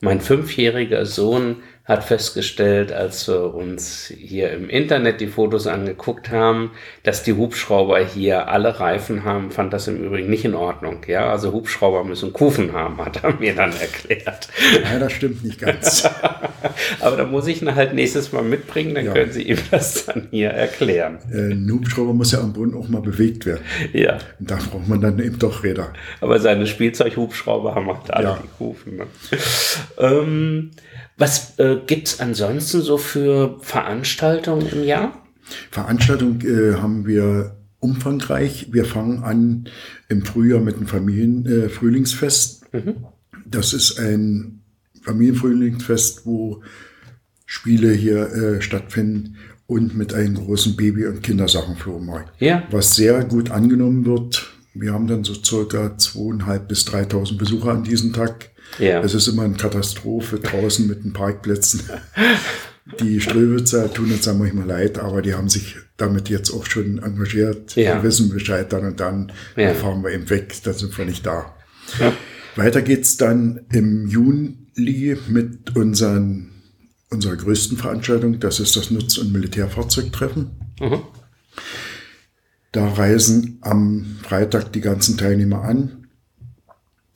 Mein 0.00 0.22
fünfjähriger 0.22 1.04
Sohn 1.04 1.56
hat 1.88 2.04
festgestellt, 2.04 2.92
als 2.92 3.26
wir 3.28 3.54
uns 3.54 4.12
hier 4.14 4.52
im 4.52 4.68
Internet 4.68 5.22
die 5.22 5.26
Fotos 5.26 5.66
angeguckt 5.66 6.28
haben, 6.30 6.72
dass 7.02 7.22
die 7.22 7.32
Hubschrauber 7.32 7.98
hier 8.04 8.48
alle 8.48 8.78
Reifen 8.78 9.24
haben, 9.24 9.50
fand 9.50 9.72
das 9.72 9.88
im 9.88 10.04
Übrigen 10.04 10.28
nicht 10.28 10.44
in 10.44 10.54
Ordnung. 10.54 10.98
Ja, 11.06 11.30
also 11.30 11.50
Hubschrauber 11.52 12.04
müssen 12.04 12.34
Kufen 12.34 12.74
haben, 12.74 12.98
hat 13.02 13.24
er 13.24 13.32
mir 13.40 13.54
dann 13.54 13.72
erklärt. 13.72 14.48
Ja, 14.84 14.98
das 14.98 15.12
stimmt 15.12 15.42
nicht 15.42 15.58
ganz. 15.60 16.06
Aber 17.00 17.16
da 17.16 17.24
muss 17.24 17.46
ich 17.46 17.62
ihn 17.62 17.74
halt 17.74 17.94
nächstes 17.94 18.32
Mal 18.32 18.42
mitbringen, 18.42 18.94
dann 18.94 19.06
Ja. 19.06 19.12
können 19.14 19.32
Sie 19.32 19.42
ihm 19.44 19.58
das 19.70 20.04
dann 20.04 20.28
hier 20.30 20.50
erklären. 20.50 21.18
äh, 21.32 21.52
ein 21.54 21.70
Hubschrauber 21.72 22.12
muss 22.12 22.32
ja 22.32 22.40
am 22.40 22.52
Boden 22.52 22.74
auch 22.76 22.88
mal 22.88 23.00
bewegt 23.00 23.46
werden. 23.46 23.62
Ja, 23.94 24.18
Und 24.38 24.50
da 24.50 24.56
braucht 24.56 24.86
man 24.88 25.00
dann 25.00 25.18
eben 25.20 25.38
doch 25.38 25.64
Räder. 25.64 25.94
aber 26.20 26.38
seine 26.38 26.66
Spielzeughubschrauber 26.66 27.74
haben 27.74 27.86
halt 27.88 28.10
alle 28.12 28.24
Ja. 28.28 28.38
die 28.42 28.48
Kufen. 28.58 28.96
Ne? 28.96 29.06
ähm, 29.98 30.70
was 31.18 31.58
äh, 31.58 31.76
gibt's 31.86 32.20
ansonsten 32.20 32.80
so 32.80 32.96
für 32.96 33.58
Veranstaltungen 33.60 34.66
im 34.68 34.84
Jahr? 34.84 35.22
Veranstaltung 35.70 36.40
äh, 36.42 36.74
haben 36.74 37.06
wir 37.06 37.56
umfangreich. 37.80 38.68
Wir 38.72 38.84
fangen 38.84 39.22
an 39.22 39.68
im 40.08 40.24
Frühjahr 40.24 40.60
mit 40.60 40.76
dem 40.76 40.86
Familienfrühlingsfest. 40.86 42.62
Äh, 42.72 42.80
Frühlingsfest. 42.80 43.04
Das 43.46 43.72
ist 43.72 43.98
ein 43.98 44.60
Familienfrühlingsfest, 45.02 46.26
wo 46.26 46.62
Spiele 47.46 47.92
hier 47.92 48.32
äh, 48.32 48.60
stattfinden 48.60 49.36
und 49.66 49.96
mit 49.96 50.14
einem 50.14 50.34
großen 50.34 50.76
Baby- 50.76 51.06
und 51.06 51.22
Kindersachenflohmarkt. 51.22 52.40
Ja. 52.40 52.64
Was 52.70 52.94
sehr 52.94 53.24
gut 53.24 53.50
angenommen 53.50 54.04
wird. 54.04 54.50
Wir 54.74 54.92
haben 54.92 55.06
dann 55.06 55.24
so 55.24 55.34
circa 55.34 55.96
2.500 55.96 56.58
bis 56.60 56.86
3.000 56.86 57.38
Besucher 57.38 57.72
an 57.72 57.84
diesem 57.84 58.12
Tag. 58.12 58.50
Ja. 58.78 59.02
Es 59.02 59.14
ist 59.14 59.26
immer 59.28 59.42
eine 59.42 59.54
Katastrophe 59.56 60.38
draußen 60.38 60.86
mit 60.86 61.04
den 61.04 61.12
Parkplätzen. 61.12 61.82
Die 63.00 63.20
Ströwitzer 63.20 63.92
tun 63.92 64.10
uns 64.12 64.22
da 64.22 64.32
manchmal 64.32 64.66
leid, 64.66 64.98
aber 64.98 65.20
die 65.20 65.34
haben 65.34 65.50
sich 65.50 65.76
damit 65.98 66.30
jetzt 66.30 66.50
auch 66.50 66.64
schon 66.64 66.98
engagiert. 66.98 67.76
Ja. 67.76 67.96
Wir 67.96 68.02
wissen 68.04 68.30
Bescheid 68.30 68.72
dann 68.72 68.86
und 68.86 68.98
dann 69.00 69.30
Ja. 69.56 69.74
fahren 69.74 70.02
wir 70.02 70.10
eben 70.10 70.30
weg, 70.30 70.54
dann 70.64 70.72
sind 70.72 70.96
wir 70.96 71.04
nicht 71.04 71.26
da. 71.26 71.54
Ja. 72.00 72.14
Weiter 72.56 72.80
geht's 72.80 73.18
dann 73.18 73.60
im 73.70 74.08
Juli 74.08 75.18
mit 75.28 75.76
unseren, 75.76 76.48
unserer 77.10 77.36
größten 77.36 77.76
Veranstaltung. 77.76 78.40
Das 78.40 78.58
ist 78.58 78.74
das 78.74 78.90
Nutz- 78.90 79.18
und 79.18 79.32
Militärfahrzeugtreffen. 79.32 80.50
Mhm. 80.80 81.02
Da 82.72 82.88
reisen 82.88 83.58
am 83.60 84.16
Freitag 84.22 84.72
die 84.72 84.80
ganzen 84.80 85.18
Teilnehmer 85.18 85.62
an. 85.62 86.07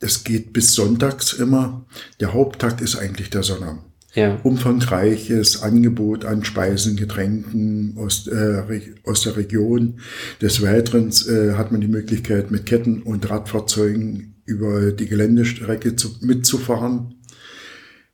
Es 0.03 0.23
geht 0.23 0.53
bis 0.53 0.73
sonntags 0.73 1.33
immer. 1.33 1.85
Der 2.19 2.33
Haupttag 2.33 2.81
ist 2.81 2.97
eigentlich 2.97 3.29
der 3.29 3.43
Sonnabend. 3.43 3.83
Ja. 4.13 4.39
Umfangreiches 4.43 5.63
Angebot 5.63 6.23
an 6.25 6.43
Speisen, 6.43 6.97
Getränken 6.97 7.95
aus, 7.97 8.27
äh, 8.27 8.81
aus 9.05 9.23
der 9.23 9.37
Region. 9.37 9.99
Des 10.39 10.61
Weiteren 10.61 11.09
äh, 11.27 11.53
hat 11.53 11.71
man 11.71 11.81
die 11.81 11.87
Möglichkeit, 11.87 12.51
mit 12.51 12.67
Ketten- 12.67 13.01
und 13.01 13.27
Radfahrzeugen 13.29 14.35
über 14.45 14.91
die 14.91 15.07
Geländestrecke 15.07 15.95
zu, 15.95 16.17
mitzufahren. 16.21 17.15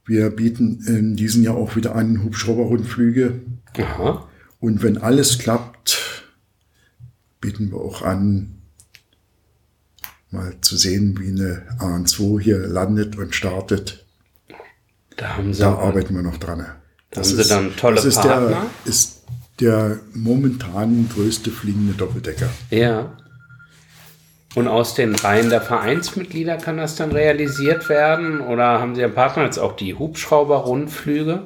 Wir 0.06 0.30
bieten 0.30 0.82
in 0.88 1.16
diesem 1.16 1.44
Jahr 1.44 1.56
auch 1.56 1.76
wieder 1.76 1.96
an 1.96 2.24
Hubschrauberrundflüge. 2.24 3.42
Aha. 3.78 4.30
Und 4.60 4.84
wenn 4.84 4.98
alles 4.98 5.38
klappt, 5.38 6.26
bieten 7.42 7.72
wir 7.72 7.80
auch 7.80 8.04
an, 8.04 8.59
mal 10.32 10.54
zu 10.62 10.78
sehen, 10.78 11.18
wie 11.20 11.30
eine 11.30 11.64
AN2 11.80 12.40
hier 12.42 12.60
landet 12.60 13.18
und 13.18 13.34
startet. 13.36 14.06
Da 15.18 15.38
haben 15.38 15.54
Sie, 15.54 15.62
Da 15.62 15.74
arbeiten 15.76 16.16
wir 16.16 16.22
noch 16.22 16.38
dran. 16.38 16.66
haben 17.16 17.24
Sie 17.24 17.44
dann 17.48 17.76
tolle 17.76 17.96
das 17.96 18.06
ist 18.06 18.16
Partner? 18.22 18.50
Der, 18.50 18.68
ist 18.86 19.24
der 19.60 20.00
momentan 20.14 21.10
größte 21.14 21.52
fliegende 21.52 21.94
Doppeldecker. 21.94 22.50
ja. 22.70 23.16
Und 24.56 24.68
aus 24.68 24.96
den 24.96 25.14
Reihen 25.14 25.52
der 25.52 25.62
Vereinsmitglieder 25.62 26.58
kann 26.58 26.78
das 26.78 26.96
dann 26.96 27.12
realisiert 27.12 27.88
werden? 27.88 28.42
Oder 28.42 28.80
haben 28.80 28.96
Sie 28.96 29.04
einen 29.04 29.14
Partner 29.14 29.44
jetzt 29.44 29.60
auch 29.60 29.76
die 29.76 29.94
Hubschrauber-Rundflüge? 29.94 31.44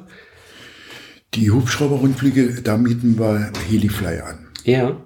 Die 1.34 1.50
Hubschrauberrundflüge, 1.50 2.62
da 2.62 2.78
mieten 2.78 3.18
wir 3.18 3.52
Helifly 3.68 4.20
an. 4.20 4.46
Ja. 4.64 4.96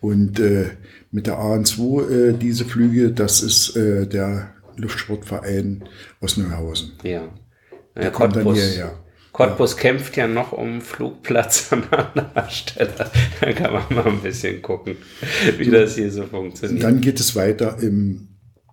Und 0.00 0.38
äh, 0.40 0.72
mit 1.10 1.26
der 1.26 1.38
AN2 1.38 2.10
äh, 2.10 2.32
diese 2.34 2.64
Flüge, 2.64 3.12
das 3.12 3.42
ist 3.42 3.76
äh, 3.76 4.06
der 4.06 4.54
Luftsportverein 4.76 5.84
aus 6.20 6.36
Neuhausen. 6.36 6.92
Ja. 7.02 7.28
ja 7.96 8.10
kommt 8.10 8.36
dann 8.36 8.44
Cottbus, 8.44 8.62
hierher. 8.62 8.98
Cottbus 9.32 9.76
kämpft 9.76 10.16
ja 10.16 10.26
noch 10.26 10.52
um 10.52 10.80
Flugplatz 10.80 11.72
an 11.72 11.84
anderer 11.90 12.48
Stelle. 12.50 13.10
Da 13.40 13.52
kann 13.52 13.72
man 13.72 13.84
mal 13.90 14.06
ein 14.06 14.20
bisschen 14.20 14.62
gucken, 14.62 14.96
wie 15.58 15.70
das 15.70 15.94
hier 15.96 16.10
so 16.10 16.24
funktioniert. 16.24 16.82
Dann 16.82 17.00
geht 17.00 17.20
es 17.20 17.34
weiter 17.36 17.78
im 17.80 18.28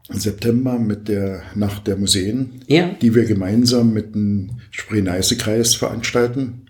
September 0.10 0.78
mit 0.78 1.08
der 1.08 1.42
Nacht 1.56 1.88
der 1.88 1.98
Museen, 1.98 2.62
Ja. 2.68 2.90
die 3.02 3.16
wir 3.16 3.26
gemeinsam 3.26 3.94
mit 3.94 4.14
dem 4.14 4.60
Spree-Neiße-Kreis 4.72 5.76
veranstalten. 5.76 6.68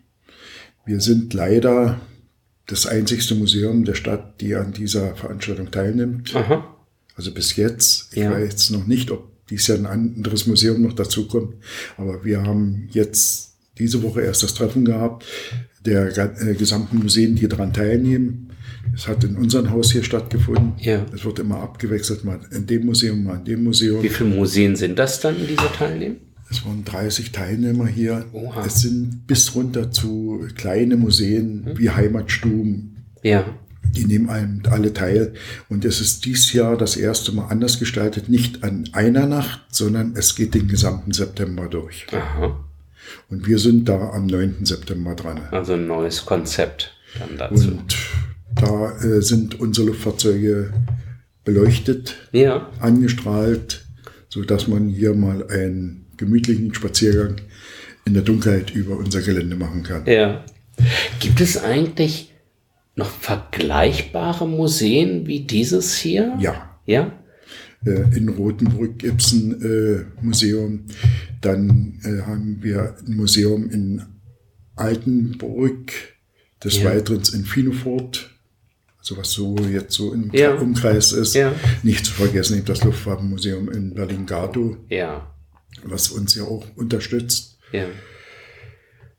Wir 0.86 1.02
sind 1.02 1.34
leider 1.34 2.00
das 2.68 2.86
einzigste 2.88 3.36
Museum 3.36 3.86
der 3.86 3.94
Stadt, 3.96 4.42
die 4.42 4.56
an 4.56 4.74
dieser 4.74 5.16
Veranstaltung 5.16 5.72
teilnimmt. 5.72 6.36
Aha. 6.36 6.76
Also 7.16 7.32
bis 7.32 7.56
jetzt. 7.56 8.10
Ich 8.14 8.20
Ja. 8.24 8.32
weiß 8.32 8.72
noch 8.72 8.88
nicht, 8.88 9.12
ob 9.12 9.30
dies 9.50 9.68
Jahr 9.68 9.78
ein 9.78 9.86
anderes 9.86 10.48
Museum 10.48 10.82
noch 10.82 10.94
dazukommt. 10.94 11.54
Aber 11.98 12.26
wir 12.26 12.42
haben 12.44 12.90
jetzt 12.92 13.54
diese 13.78 14.02
Woche 14.04 14.22
erst 14.22 14.44
das 14.44 14.54
Treffen 14.54 14.86
gehabt 14.86 15.26
der 15.86 16.08
äh, 16.18 16.56
gesamten 16.56 16.98
Museen, 16.98 17.36
die 17.36 17.48
daran 17.48 17.72
teilnehmen. 17.72 18.50
Es 18.96 19.08
hat 19.08 19.24
in 19.24 19.36
unserem 19.36 19.70
Haus 19.70 19.92
hier 19.92 20.04
stattgefunden. 20.04 20.74
Ja. 20.80 21.06
Es 21.14 21.24
wird 21.26 21.38
immer 21.38 21.60
abgewechselt, 21.60 22.24
mal 22.26 22.40
in 22.52 22.66
dem 22.66 22.86
Museum, 22.88 23.24
mal 23.24 23.36
in 23.38 23.46
dem 23.46 23.64
Museum. 23.64 24.02
Wie 24.02 24.10
viele 24.10 24.30
Museen 24.32 24.76
sind 24.76 24.98
das 24.98 25.20
dann, 25.20 25.36
die 25.48 25.54
so 25.54 25.68
teilnehmen? 25.78 26.18
Es 26.50 26.66
waren 26.66 26.86
30 26.86 27.32
Teilnehmer 27.32 27.88
hier. 27.88 28.26
Oha. 28.34 28.66
Es 28.66 28.82
sind 28.82 29.28
bis 29.28 29.56
runter 29.56 29.92
zu 29.92 30.48
kleine 30.56 30.96
Museen 30.96 31.72
wie 31.76 31.90
Heimatstuben. 31.90 33.06
Ja. 33.24 33.46
Die 33.96 34.06
nehmen 34.06 34.30
einem 34.30 34.62
alle 34.70 34.94
teil. 34.94 35.34
Und 35.70 35.86
es 35.86 36.02
ist 36.02 36.26
dieses 36.26 36.54
Jahr 36.54 36.78
das 36.78 36.98
erste 36.98 37.32
Mal 37.32 37.48
anders 37.48 37.80
gestaltet. 37.80 38.30
Nicht 38.30 38.64
an 38.64 38.90
einer 38.92 39.26
Nacht, 39.26 39.62
sondern 39.70 40.16
es 40.16 40.36
geht 40.36 40.54
den 40.54 40.68
gesamten 40.68 41.14
September 41.14 41.68
durch. 41.68 42.06
Aha. 42.12 42.64
Und 43.30 43.48
wir 43.48 43.60
sind 43.60 43.88
da 43.88 44.12
am 44.12 44.26
9. 44.26 44.66
September 44.66 45.16
dran. 45.16 45.42
Also 45.52 45.74
ein 45.74 45.88
neues 45.88 46.26
Konzept 46.26 46.96
dann 47.20 47.38
dazu. 47.38 47.70
Und 47.70 47.96
da 48.56 48.98
äh, 49.00 49.22
sind 49.22 49.60
unsere 49.60 49.88
Luftfahrzeuge 49.88 50.74
beleuchtet, 51.44 52.16
ja. 52.32 52.70
angestrahlt, 52.80 53.86
so 54.30 54.44
dass 54.44 54.68
man 54.68 54.90
hier 54.90 55.14
mal 55.14 55.48
einen 55.48 56.05
gemütlichen 56.18 56.74
Spaziergang 56.74 57.38
in 58.06 58.14
der 58.14 58.24
Dunkelheit 58.24 58.72
über 58.76 58.98
unser 58.98 59.22
Gelände 59.22 59.56
machen 59.56 59.84
kann. 59.84 60.06
Ja. 60.06 60.44
Gibt 61.20 61.42
es 61.42 61.58
eigentlich 61.58 62.34
noch 62.96 63.10
vergleichbare 63.10 64.48
Museen 64.48 65.28
wie 65.28 65.42
dieses 65.42 65.96
hier? 65.96 66.38
Ja. 66.40 66.78
Ja? 66.86 67.12
Äh, 67.86 68.16
in 68.16 68.30
es 69.18 69.32
ein 69.34 69.62
äh, 69.62 70.06
Museum. 70.22 70.86
Dann 71.42 72.00
äh, 72.04 72.22
haben 72.26 72.60
wir 72.62 72.96
ein 73.08 73.16
Museum 73.16 73.70
in 73.70 74.02
Altenburg, 74.76 75.92
des 76.64 76.80
Ja. 76.80 76.86
Weiteren 76.86 77.22
in 77.34 77.46
Finofurt, 77.46 78.32
also 78.98 79.18
was 79.18 79.32
so 79.32 79.56
jetzt 79.72 79.94
so 79.94 80.14
im 80.14 80.32
Ja. 80.34 80.56
Umkreis 80.56 81.12
ist. 81.12 81.36
Ja. 81.36 81.54
Nicht 81.84 82.06
zu 82.06 82.14
vergessen 82.14 82.58
eben 82.58 82.66
das 82.66 82.84
Luftwaffenmuseum 82.84 83.70
in 83.70 83.94
Berlin-Gatow, 83.94 84.78
Ja. 84.90 85.32
Was 85.84 86.10
uns 86.10 86.36
ja 86.36 86.44
auch 86.44 86.64
unterstützt. 86.76 87.58
Ja. 87.72 87.86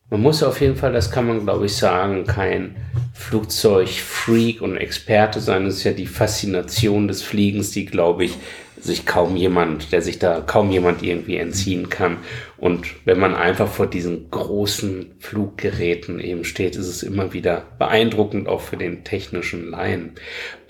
Man 0.08 0.22
muss 0.22 0.42
auf 0.42 0.60
jeden 0.60 0.76
Fall, 0.76 0.92
das 0.92 1.10
kann 1.10 1.26
man 1.26 1.44
glaube 1.44 1.66
ich 1.66 1.76
sagen, 1.76 2.26
kein 2.26 2.76
Flugzeugfreak 3.14 4.62
und 4.62 4.76
Experte 4.76 5.40
sein. 5.40 5.64
Das 5.64 5.76
ist 5.76 5.84
ja 5.84 5.92
die 5.92 6.06
Faszination 6.06 7.08
des 7.08 7.22
Fliegens, 7.22 7.70
die 7.72 7.86
glaube 7.86 8.24
ich 8.24 8.34
sich 8.80 9.04
kaum 9.04 9.36
jemand, 9.36 9.90
der 9.92 10.02
sich 10.02 10.18
da 10.18 10.40
kaum 10.40 10.70
jemand 10.70 11.02
irgendwie 11.02 11.36
entziehen 11.36 11.88
kann. 11.88 12.18
Und 12.58 12.86
wenn 13.04 13.18
man 13.18 13.34
einfach 13.34 13.68
vor 13.68 13.86
diesen 13.86 14.30
großen 14.30 15.12
Fluggeräten 15.18 16.20
eben 16.20 16.44
steht, 16.44 16.76
ist 16.76 16.86
es 16.86 17.02
immer 17.02 17.34
wieder 17.34 17.66
beeindruckend, 17.78 18.48
auch 18.48 18.62
für 18.62 18.78
den 18.78 19.04
technischen 19.04 19.70
Laien. 19.70 20.12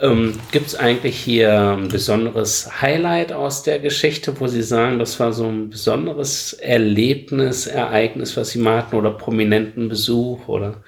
Ähm, 0.00 0.32
Gibt 0.50 0.66
es 0.66 0.74
eigentlich 0.74 1.16
hier 1.16 1.76
ein 1.78 1.86
besonderes 1.88 2.82
Highlight 2.82 3.32
aus 3.32 3.62
der 3.62 3.78
Geschichte, 3.78 4.34
wo 4.40 4.48
Sie 4.48 4.62
sagen, 4.62 4.98
das 4.98 5.20
war 5.20 5.32
so 5.32 5.46
ein 5.46 5.70
besonderes 5.70 6.54
Erlebnis, 6.54 7.68
Ereignis, 7.68 8.36
was 8.36 8.50
Sie 8.50 8.58
mal 8.58 8.78
hatten 8.78 8.96
oder 8.96 9.12
prominenten 9.12 9.88
Besuch 9.88 10.48
oder? 10.48 10.82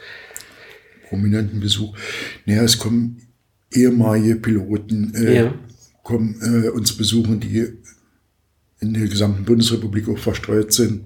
Prominenten 1.08 1.60
Besuch. 1.60 1.96
Naja, 2.44 2.62
es 2.64 2.76
kommen 2.76 3.22
ehemalige 3.72 4.34
Piloten, 4.36 5.14
äh, 5.14 5.36
Ja. 5.36 5.54
kommen 6.02 6.40
äh, 6.42 6.70
uns 6.70 6.96
besuchen, 6.96 7.38
die 7.38 7.72
in 8.80 8.94
der 8.94 9.06
gesamten 9.06 9.44
Bundesrepublik 9.44 10.08
auch 10.08 10.18
verstreut 10.18 10.72
sind. 10.72 11.04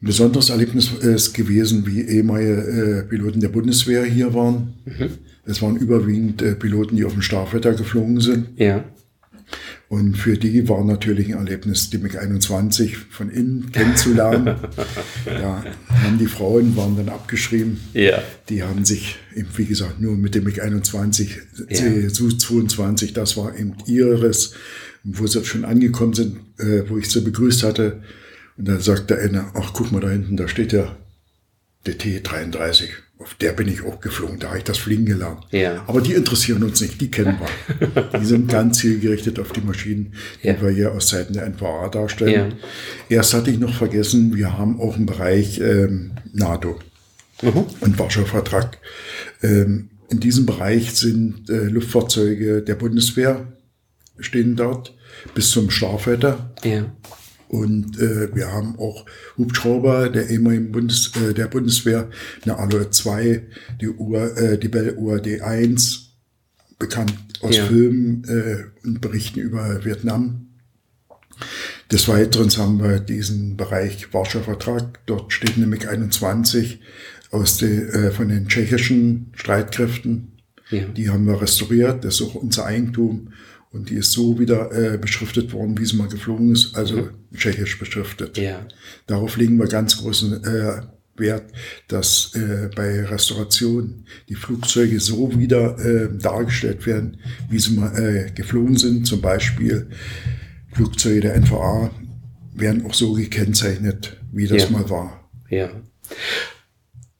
Ein 0.00 0.06
besonderes 0.06 0.50
Erlebnis 0.50 0.92
ist 0.92 1.34
gewesen, 1.34 1.86
wie 1.86 2.02
ehemalige 2.02 2.52
äh, 2.52 3.02
Piloten 3.02 3.40
der 3.40 3.48
Bundeswehr 3.48 4.04
hier 4.04 4.32
waren. 4.32 4.74
Es 5.44 5.60
waren 5.60 5.76
überwiegend 5.76 6.40
äh, 6.42 6.54
Piloten, 6.54 6.96
die 6.96 7.04
auf 7.04 7.14
dem 7.14 7.22
Starfighter 7.22 7.74
geflogen 7.74 8.20
sind. 8.20 8.48
Ja. 8.56 8.84
Und 9.88 10.16
für 10.18 10.36
die 10.36 10.68
war 10.68 10.84
natürlich 10.84 11.28
ein 11.28 11.38
Erlebnis, 11.38 11.88
die 11.88 11.96
MiG-21 11.96 12.94
von 13.10 13.30
innen 13.30 13.72
kennenzulernen. 13.72 14.56
ja, 15.26 15.64
haben 15.88 16.18
die 16.18 16.26
Frauen 16.26 16.76
waren 16.76 16.94
dann 16.96 17.08
abgeschrieben. 17.08 17.80
Ja. 17.94 18.22
Die 18.50 18.62
haben 18.62 18.84
sich 18.84 19.16
eben, 19.34 19.48
wie 19.56 19.64
gesagt, 19.64 19.98
nur 20.00 20.14
mit 20.14 20.34
dem 20.34 20.44
MiG-21, 20.44 21.28
Ja. 21.70 22.10
Su-22, 22.10 23.14
das 23.14 23.38
war 23.38 23.58
eben 23.58 23.76
ihres, 23.86 24.52
wo 25.16 25.26
sie 25.26 25.44
schon 25.44 25.64
angekommen 25.64 26.14
sind, 26.14 26.36
äh, 26.58 26.88
wo 26.88 26.98
ich 26.98 27.10
sie 27.10 27.20
begrüßt 27.20 27.62
hatte. 27.62 28.02
Und 28.56 28.68
dann 28.68 28.80
sagt 28.80 29.10
der 29.10 29.18
eine, 29.20 29.52
ach, 29.54 29.72
guck 29.72 29.92
mal 29.92 30.00
da 30.00 30.10
hinten, 30.10 30.36
da 30.36 30.48
steht 30.48 30.72
ja 30.72 30.96
der 31.86 31.96
T-33. 31.96 32.88
Auf 33.18 33.34
der 33.34 33.52
bin 33.52 33.66
ich 33.66 33.82
auch 33.84 34.00
geflogen, 34.00 34.38
da 34.38 34.48
habe 34.48 34.58
ich 34.58 34.64
das 34.64 34.78
Fliegen 34.78 35.04
gelernt. 35.04 35.44
Ja. 35.50 35.82
Aber 35.88 36.00
die 36.00 36.12
interessieren 36.12 36.62
uns 36.62 36.80
nicht, 36.80 37.00
die 37.00 37.10
kennen 37.10 37.36
wir. 37.40 38.02
die 38.20 38.24
sind 38.24 38.48
ganz 38.48 38.78
zielgerichtet 38.78 39.40
auf 39.40 39.52
die 39.52 39.60
Maschinen, 39.60 40.14
die 40.42 40.48
Ja. 40.48 40.62
wir 40.62 40.70
hier 40.70 40.92
aus 40.92 41.08
Seiten 41.08 41.32
der 41.32 41.46
NVA 41.46 41.88
darstellen. 41.88 42.54
Erst 43.08 43.34
hatte 43.34 43.50
ich 43.50 43.58
noch 43.58 43.74
vergessen, 43.74 44.36
wir 44.36 44.56
haben 44.56 44.80
auch 44.80 44.94
einen 44.94 45.06
Bereich 45.06 45.58
ähm, 45.60 46.12
NATO 46.32 46.78
und 47.80 47.98
Warschauer 47.98 48.26
Vertrag. 48.26 48.78
Ähm, 49.42 49.90
in 50.10 50.20
diesem 50.20 50.46
Bereich 50.46 50.94
sind 50.94 51.50
äh, 51.50 51.64
Luftfahrzeuge 51.64 52.62
der 52.62 52.74
Bundeswehr 52.76 53.46
stehen 54.20 54.56
dort 54.56 54.94
bis 55.34 55.50
zum 55.50 55.70
Starfighter. 55.70 56.54
Ja. 56.64 56.92
Und 57.48 57.98
äh, 57.98 58.34
wir 58.34 58.52
haben 58.52 58.78
auch 58.78 59.06
Hubschrauber 59.38 60.10
der 60.10 60.28
ehemaligen 60.28 60.70
Bundes, 60.70 61.12
äh, 61.16 61.32
der 61.32 61.46
Bundeswehr, 61.46 62.10
eine 62.42 62.58
Aloe 62.58 62.90
2, 62.90 63.42
die, 63.80 63.88
Ur, 63.88 64.36
äh, 64.36 64.58
die 64.58 64.68
Bell 64.68 64.94
UAD 64.98 65.40
1, 65.40 66.10
bekannt 66.78 67.14
aus 67.40 67.56
Ja. 67.56 67.66
Filmen 67.66 68.24
äh, 68.24 68.86
und 68.86 69.00
Berichten 69.00 69.40
über 69.40 69.84
Vietnam. 69.84 70.48
Des 71.90 72.06
Weiteren 72.08 72.50
haben 72.56 72.82
wir 72.82 73.00
diesen 73.00 73.56
Bereich 73.56 74.12
Warschauer 74.12 74.42
Vertrag. 74.42 75.06
Dort 75.06 75.32
steht 75.32 75.56
eine 75.56 75.66
MiG-21 75.66 76.78
aus 77.30 77.58
den, 77.58 77.88
äh, 77.88 78.10
von 78.10 78.28
den 78.28 78.48
tschechischen 78.48 79.32
Streitkräften. 79.34 80.32
Ja. 80.70 80.84
Die 80.84 81.08
haben 81.08 81.26
wir 81.26 81.40
restauriert. 81.40 82.04
Das 82.04 82.16
ist 82.16 82.22
auch 82.22 82.34
unser 82.34 82.66
Eigentum. 82.66 83.32
Und 83.70 83.90
die 83.90 83.96
ist 83.96 84.12
so 84.12 84.38
wieder 84.38 84.72
äh, 84.72 84.96
beschriftet 84.98 85.52
worden, 85.52 85.78
wie 85.78 85.84
sie 85.84 85.96
mal 85.96 86.08
geflogen 86.08 86.52
ist, 86.52 86.74
also 86.74 87.10
tschechisch 87.36 87.78
beschriftet. 87.78 88.38
Ja. 88.38 88.66
Darauf 89.06 89.36
legen 89.36 89.58
wir 89.58 89.66
ganz 89.66 89.98
großen 89.98 90.42
äh, 90.44 90.82
Wert, 91.16 91.52
dass 91.88 92.34
äh, 92.34 92.70
bei 92.74 93.04
Restauration 93.04 94.04
die 94.28 94.36
Flugzeuge 94.36 95.00
so 95.00 95.38
wieder 95.38 95.78
äh, 95.84 96.08
dargestellt 96.16 96.86
werden, 96.86 97.18
wie 97.50 97.58
sie 97.58 97.72
mal 97.72 97.92
äh, 97.98 98.30
geflogen 98.30 98.76
sind. 98.76 99.06
Zum 99.06 99.20
Beispiel 99.20 99.88
Flugzeuge 100.72 101.20
der 101.20 101.36
NVA 101.40 101.90
werden 102.54 102.86
auch 102.86 102.94
so 102.94 103.12
gekennzeichnet, 103.12 104.16
wie 104.32 104.46
das 104.46 104.62
Ja. 104.64 104.70
mal 104.70 104.88
war. 104.88 105.28
Ja. 105.50 105.70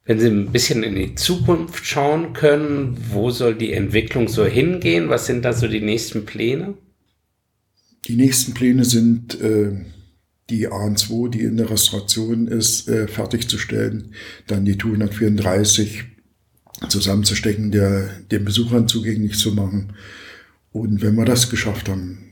Wenn 0.09 0.19
Sie 0.21 0.29
ein 0.29 0.51
bisschen 0.53 0.83
in 0.85 0.95
die 0.95 1.15
Zukunft 1.17 1.85
schauen 1.85 2.33
können, 2.33 2.97
wo 3.11 3.29
soll 3.31 3.55
die 3.55 3.75
Entwicklung 3.75 4.27
so 4.27 4.47
hingehen? 4.47 5.11
Was 5.11 5.27
sind 5.27 5.45
da 5.45 5.53
so 5.53 5.69
die 5.69 5.83
nächsten 5.83 6.25
Pläne? 6.25 6.73
Die 8.07 8.17
nächsten 8.17 8.55
Pläne 8.55 8.87
sind, 8.87 9.39
äh, 9.39 9.73
die 10.49 10.67
AN2, 10.67 11.29
die 11.29 11.41
in 11.43 11.59
der 11.59 11.69
Restauration 11.69 12.49
ist, 12.49 12.89
äh, 12.89 13.07
fertigzustellen, 13.07 14.15
dann 14.47 14.65
die 14.65 14.79
Tu 14.79 14.95
134 14.95 16.05
zusammenzustecken, 16.89 17.71
der, 17.71 18.09
den 18.31 18.47
Besuchern 18.47 18.89
zugänglich 18.89 19.37
zu 19.37 19.53
machen. 19.53 19.93
Und 20.73 21.03
wenn 21.03 21.17
wir 21.17 21.27
das 21.27 21.51
geschafft 21.51 21.91
haben, 21.91 22.25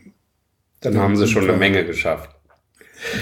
Dann 0.80 0.94
Ja, 0.94 1.00
haben 1.00 1.16
Sie 1.16 1.26
schon 1.26 1.48
eine. 1.48 1.58
Menge 1.58 1.84
geschafft. 1.84 2.35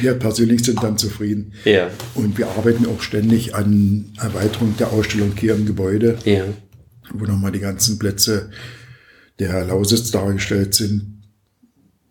Wir 0.01 0.15
persönlich 0.15 0.65
sind 0.65 0.83
dann 0.83 0.99
zufrieden. 0.99 1.53
Ja. 1.65 1.91
Und 2.15 2.39
wir 2.39 2.49
arbeiten 2.49 2.87
auch 2.87 3.03
ständig 3.03 3.55
an 3.55 4.13
Erweiterung 4.21 4.77
der 4.79 4.93
Ausstellung 4.93 5.33
hier 5.39 5.55
im 5.55 5.67
Gebäude, 5.67 6.19
Ja. 6.25 6.45
wo 7.13 7.25
nochmal 7.25 7.53
die 7.53 7.61
ganzen 7.61 7.99
Plätze 7.99 8.51
der 9.39 9.65
Lausitz 9.65 10.11
dargestellt 10.11 10.75
sind, 10.75 11.23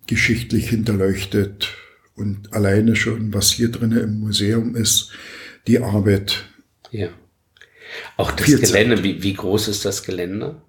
geschichtlich 0.07 0.69
hinterleuchtet 0.69 1.69
und 2.15 2.53
alleine 2.53 2.95
schon, 2.95 3.33
was 3.33 3.51
hier 3.51 3.71
drinnen 3.71 3.99
im 3.99 4.19
Museum 4.19 4.75
ist, 4.75 5.11
die 5.67 5.79
Arbeit. 5.79 6.43
Ja. 6.91 7.07
Auch 8.17 8.31
das 8.31 8.47
Gelände, 8.47 9.03
wie, 9.03 9.23
wie 9.23 9.33
groß 9.33 9.67
ist 9.69 9.85
das 9.85 10.03
Gelände? 10.03 10.61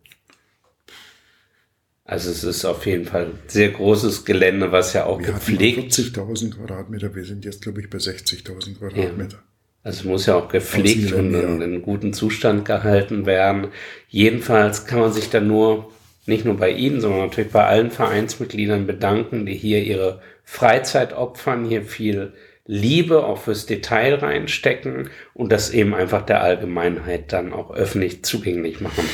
Also 2.04 2.30
es 2.30 2.44
ist 2.44 2.64
auf 2.66 2.84
jeden 2.84 3.06
Fall 3.06 3.26
ein 3.26 3.38
sehr 3.46 3.70
großes 3.70 4.26
Gelände, 4.26 4.72
was 4.72 4.92
ja 4.92 5.06
auch 5.06 5.20
Wir 5.20 5.28
gepflegt 5.28 5.92
40.000 5.92 6.56
Quadratmeter, 6.56 7.14
wir 7.14 7.24
sind 7.24 7.44
jetzt, 7.46 7.62
glaube 7.62 7.80
ich, 7.80 7.88
bei 7.88 7.98
60.000 7.98 8.78
Quadratmeter. 8.78 9.42
Also 9.82 10.00
es 10.00 10.04
muss 10.04 10.26
ja 10.26 10.36
auch 10.36 10.48
gepflegt 10.48 11.12
und 11.12 11.32
ja. 11.32 11.40
in, 11.40 11.60
in 11.62 11.82
gutem 11.82 12.12
Zustand 12.12 12.64
gehalten 12.64 13.26
werden. 13.26 13.68
Jedenfalls 14.08 14.86
kann 14.86 15.00
man 15.00 15.12
sich 15.12 15.30
dann 15.30 15.46
nur, 15.46 15.92
nicht 16.26 16.44
nur 16.44 16.56
bei 16.56 16.70
Ihnen, 16.70 17.00
sondern 17.00 17.20
natürlich 17.20 17.52
bei 17.52 17.66
allen 17.66 17.90
Vereinsmitgliedern 17.90 18.86
bedanken, 18.86 19.46
die 19.46 19.54
hier 19.54 19.82
ihre 19.82 20.20
Freizeit 20.42 21.14
opfern, 21.14 21.66
hier 21.66 21.82
viel 21.82 22.32
Liebe 22.66 23.24
auch 23.24 23.38
fürs 23.38 23.66
Detail 23.66 24.14
reinstecken 24.14 25.10
und 25.34 25.52
das 25.52 25.70
eben 25.70 25.94
einfach 25.94 26.22
der 26.22 26.42
Allgemeinheit 26.42 27.32
dann 27.32 27.52
auch 27.52 27.74
öffentlich 27.74 28.24
zugänglich 28.24 28.80
machen. 28.80 29.04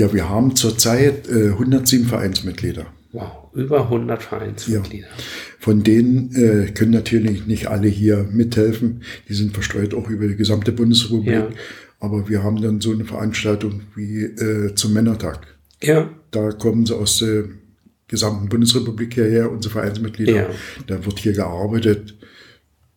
Ja, 0.00 0.10
wir 0.14 0.30
haben 0.30 0.56
zurzeit 0.56 1.28
äh, 1.28 1.50
107 1.50 2.06
Vereinsmitglieder. 2.06 2.86
Wow, 3.12 3.52
über 3.52 3.82
100 3.82 4.22
Vereinsmitglieder. 4.22 5.08
Ja. 5.08 5.14
Von 5.58 5.82
denen 5.82 6.34
äh, 6.34 6.70
können 6.70 6.92
natürlich 6.92 7.44
nicht 7.46 7.66
alle 7.66 7.88
hier 7.88 8.26
mithelfen. 8.32 9.02
Die 9.28 9.34
sind 9.34 9.52
verstreut 9.52 9.92
auch 9.92 10.08
über 10.08 10.26
die 10.26 10.36
gesamte 10.36 10.72
Bundesrepublik. 10.72 11.34
Ja. 11.34 11.48
Aber 11.98 12.30
wir 12.30 12.42
haben 12.42 12.62
dann 12.62 12.80
so 12.80 12.92
eine 12.92 13.04
Veranstaltung 13.04 13.82
wie 13.94 14.22
äh, 14.22 14.74
zum 14.74 14.94
Männertag. 14.94 15.46
Ja. 15.82 16.08
Da 16.30 16.52
kommen 16.52 16.86
sie 16.86 16.96
aus 16.96 17.18
der 17.18 17.44
gesamten 18.08 18.48
Bundesrepublik 18.48 19.12
hierher, 19.12 19.52
unsere 19.52 19.72
Vereinsmitglieder. 19.72 20.32
Ja. 20.32 20.50
Da 20.86 21.04
wird 21.04 21.18
hier 21.18 21.34
gearbeitet. 21.34 22.16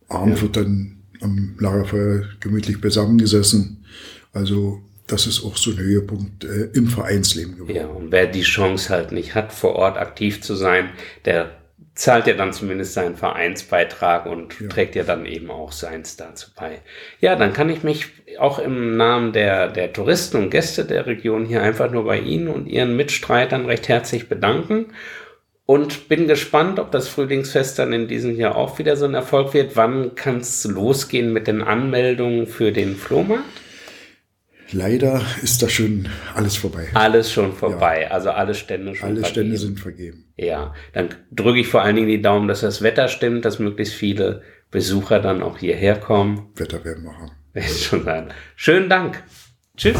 Abend 0.07 0.37
ja. 0.37 0.41
wird 0.41 0.55
dann 0.55 0.99
am 1.19 1.55
Lagerfeuer 1.59 2.29
gemütlich 2.39 2.79
beisammengesessen. 2.79 3.83
Also 4.31 4.81
das 5.13 5.27
ist 5.27 5.45
auch 5.45 5.55
so 5.55 5.71
ein 5.71 5.77
Höhepunkt 5.77 6.43
äh, 6.43 6.69
im 6.73 6.87
Vereinsleben 6.87 7.55
geworden. 7.55 7.75
Ja, 7.75 7.85
und 7.85 8.11
wer 8.11 8.27
die 8.27 8.41
Chance 8.41 8.89
halt 8.89 9.11
nicht 9.11 9.35
hat, 9.35 9.53
vor 9.53 9.75
Ort 9.75 9.97
aktiv 9.97 10.41
zu 10.41 10.55
sein, 10.55 10.89
der 11.25 11.51
zahlt 11.95 12.25
ja 12.25 12.33
dann 12.33 12.53
zumindest 12.53 12.93
seinen 12.93 13.15
Vereinsbeitrag 13.15 14.25
und 14.25 14.59
ja. 14.59 14.67
trägt 14.67 14.95
ja 14.95 15.03
dann 15.03 15.27
eben 15.27 15.51
auch 15.51 15.71
seins 15.71 16.17
dazu 16.17 16.49
bei. 16.55 16.81
Ja, 17.19 17.35
dann 17.35 17.53
kann 17.53 17.69
ich 17.69 17.83
mich 17.83 18.07
auch 18.39 18.57
im 18.57 18.97
Namen 18.97 19.31
der, 19.31 19.67
der 19.67 19.93
Touristen 19.93 20.37
und 20.37 20.49
Gäste 20.49 20.85
der 20.85 21.05
Region 21.05 21.45
hier 21.45 21.61
einfach 21.61 21.91
nur 21.91 22.05
bei 22.05 22.19
Ihnen 22.19 22.47
und 22.47 22.65
Ihren 22.65 22.95
Mitstreitern 22.95 23.67
recht 23.67 23.87
herzlich 23.89 24.27
bedanken 24.27 24.87
und 25.67 26.09
bin 26.09 26.27
gespannt, 26.27 26.79
ob 26.79 26.91
das 26.91 27.07
Frühlingsfest 27.07 27.77
dann 27.77 27.93
in 27.93 28.07
diesem 28.07 28.35
Jahr 28.35 28.55
auch 28.55 28.79
wieder 28.79 28.97
so 28.97 29.05
ein 29.05 29.13
Erfolg 29.13 29.53
wird. 29.53 29.75
Wann 29.75 30.15
kann 30.15 30.37
es 30.37 30.65
losgehen 30.65 31.31
mit 31.31 31.45
den 31.45 31.61
Anmeldungen 31.61 32.47
für 32.47 32.71
den 32.71 32.95
Flohmarkt? 32.95 33.62
Leider 34.73 35.21
ist 35.41 35.61
da 35.61 35.69
schon 35.69 36.09
alles 36.33 36.55
vorbei. 36.55 36.87
Alles 36.93 37.31
schon 37.31 37.53
vorbei. 37.53 38.03
Ja. 38.03 38.07
Also 38.09 38.31
alle 38.31 38.55
Stände 38.55 38.95
schon 38.95 39.09
Alle 39.09 39.21
vergeben. 39.21 39.31
Stände 39.31 39.57
sind 39.57 39.79
vergeben. 39.79 40.25
Ja, 40.35 40.73
dann 40.93 41.09
drücke 41.31 41.59
ich 41.59 41.67
vor 41.67 41.83
allen 41.83 41.95
Dingen 41.95 42.07
die 42.07 42.21
Daumen, 42.21 42.47
dass 42.47 42.61
das 42.61 42.81
Wetter 42.81 43.07
stimmt, 43.07 43.45
dass 43.45 43.59
möglichst 43.59 43.93
viele 43.93 44.41
Besucher 44.71 45.19
dann 45.19 45.43
auch 45.43 45.59
hierher 45.59 45.95
kommen. 45.95 46.47
Wetter 46.55 46.83
werden 46.83 47.03
wir 47.03 47.17
haben. 47.17 47.31
Schon 47.61 48.03
sein. 48.03 48.33
Schönen 48.55 48.89
Dank. 48.89 49.23
Tschüss. 49.77 49.97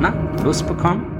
Na, 0.00 0.14
Lust 0.42 0.66
bekommen? 0.66 1.15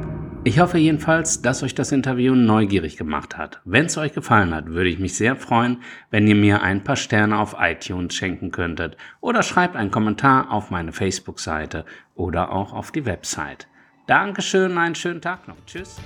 Ich 0.47 0.61
hoffe 0.61 0.79
jedenfalls, 0.79 1.43
dass 1.43 1.65
euch 1.65 1.75
das 1.75 1.91
Interview 1.91 2.37
neugierig 2.37 2.97
gemacht 2.97 3.37
hat. 3.37 3.61
Wenn 3.65 3.87
es 3.87 3.99
euch 3.99 4.13
gefallen 4.13 4.55
hat, 4.55 4.67
würde 4.67 4.89
ich 4.89 5.01
mich 5.01 5.17
sehr 5.17 5.35
freuen, 5.35 5.83
wenn 6.13 6.29
ihr 6.29 6.37
mir 6.37 6.63
ein 6.63 6.85
paar 6.85 6.95
Sterne 6.95 7.37
auf 7.41 7.57
iTunes 7.59 8.15
schenken 8.15 8.53
könntet 8.53 8.97
oder 9.21 9.43
schreibt 9.43 9.75
einen 9.75 9.91
Kommentar 9.91 10.53
auf 10.53 10.71
meine 10.71 10.93
Facebook-Seite 10.93 11.85
oder 12.15 12.53
auch 12.53 12.73
auf 12.73 12.93
die 12.93 13.07
Website. 13.07 13.67
Dankeschön, 14.07 14.79
einen 14.79 14.95
schönen 14.95 15.21
Tag 15.21 15.49
noch. 15.49 15.57
Tschüss. 15.67 15.97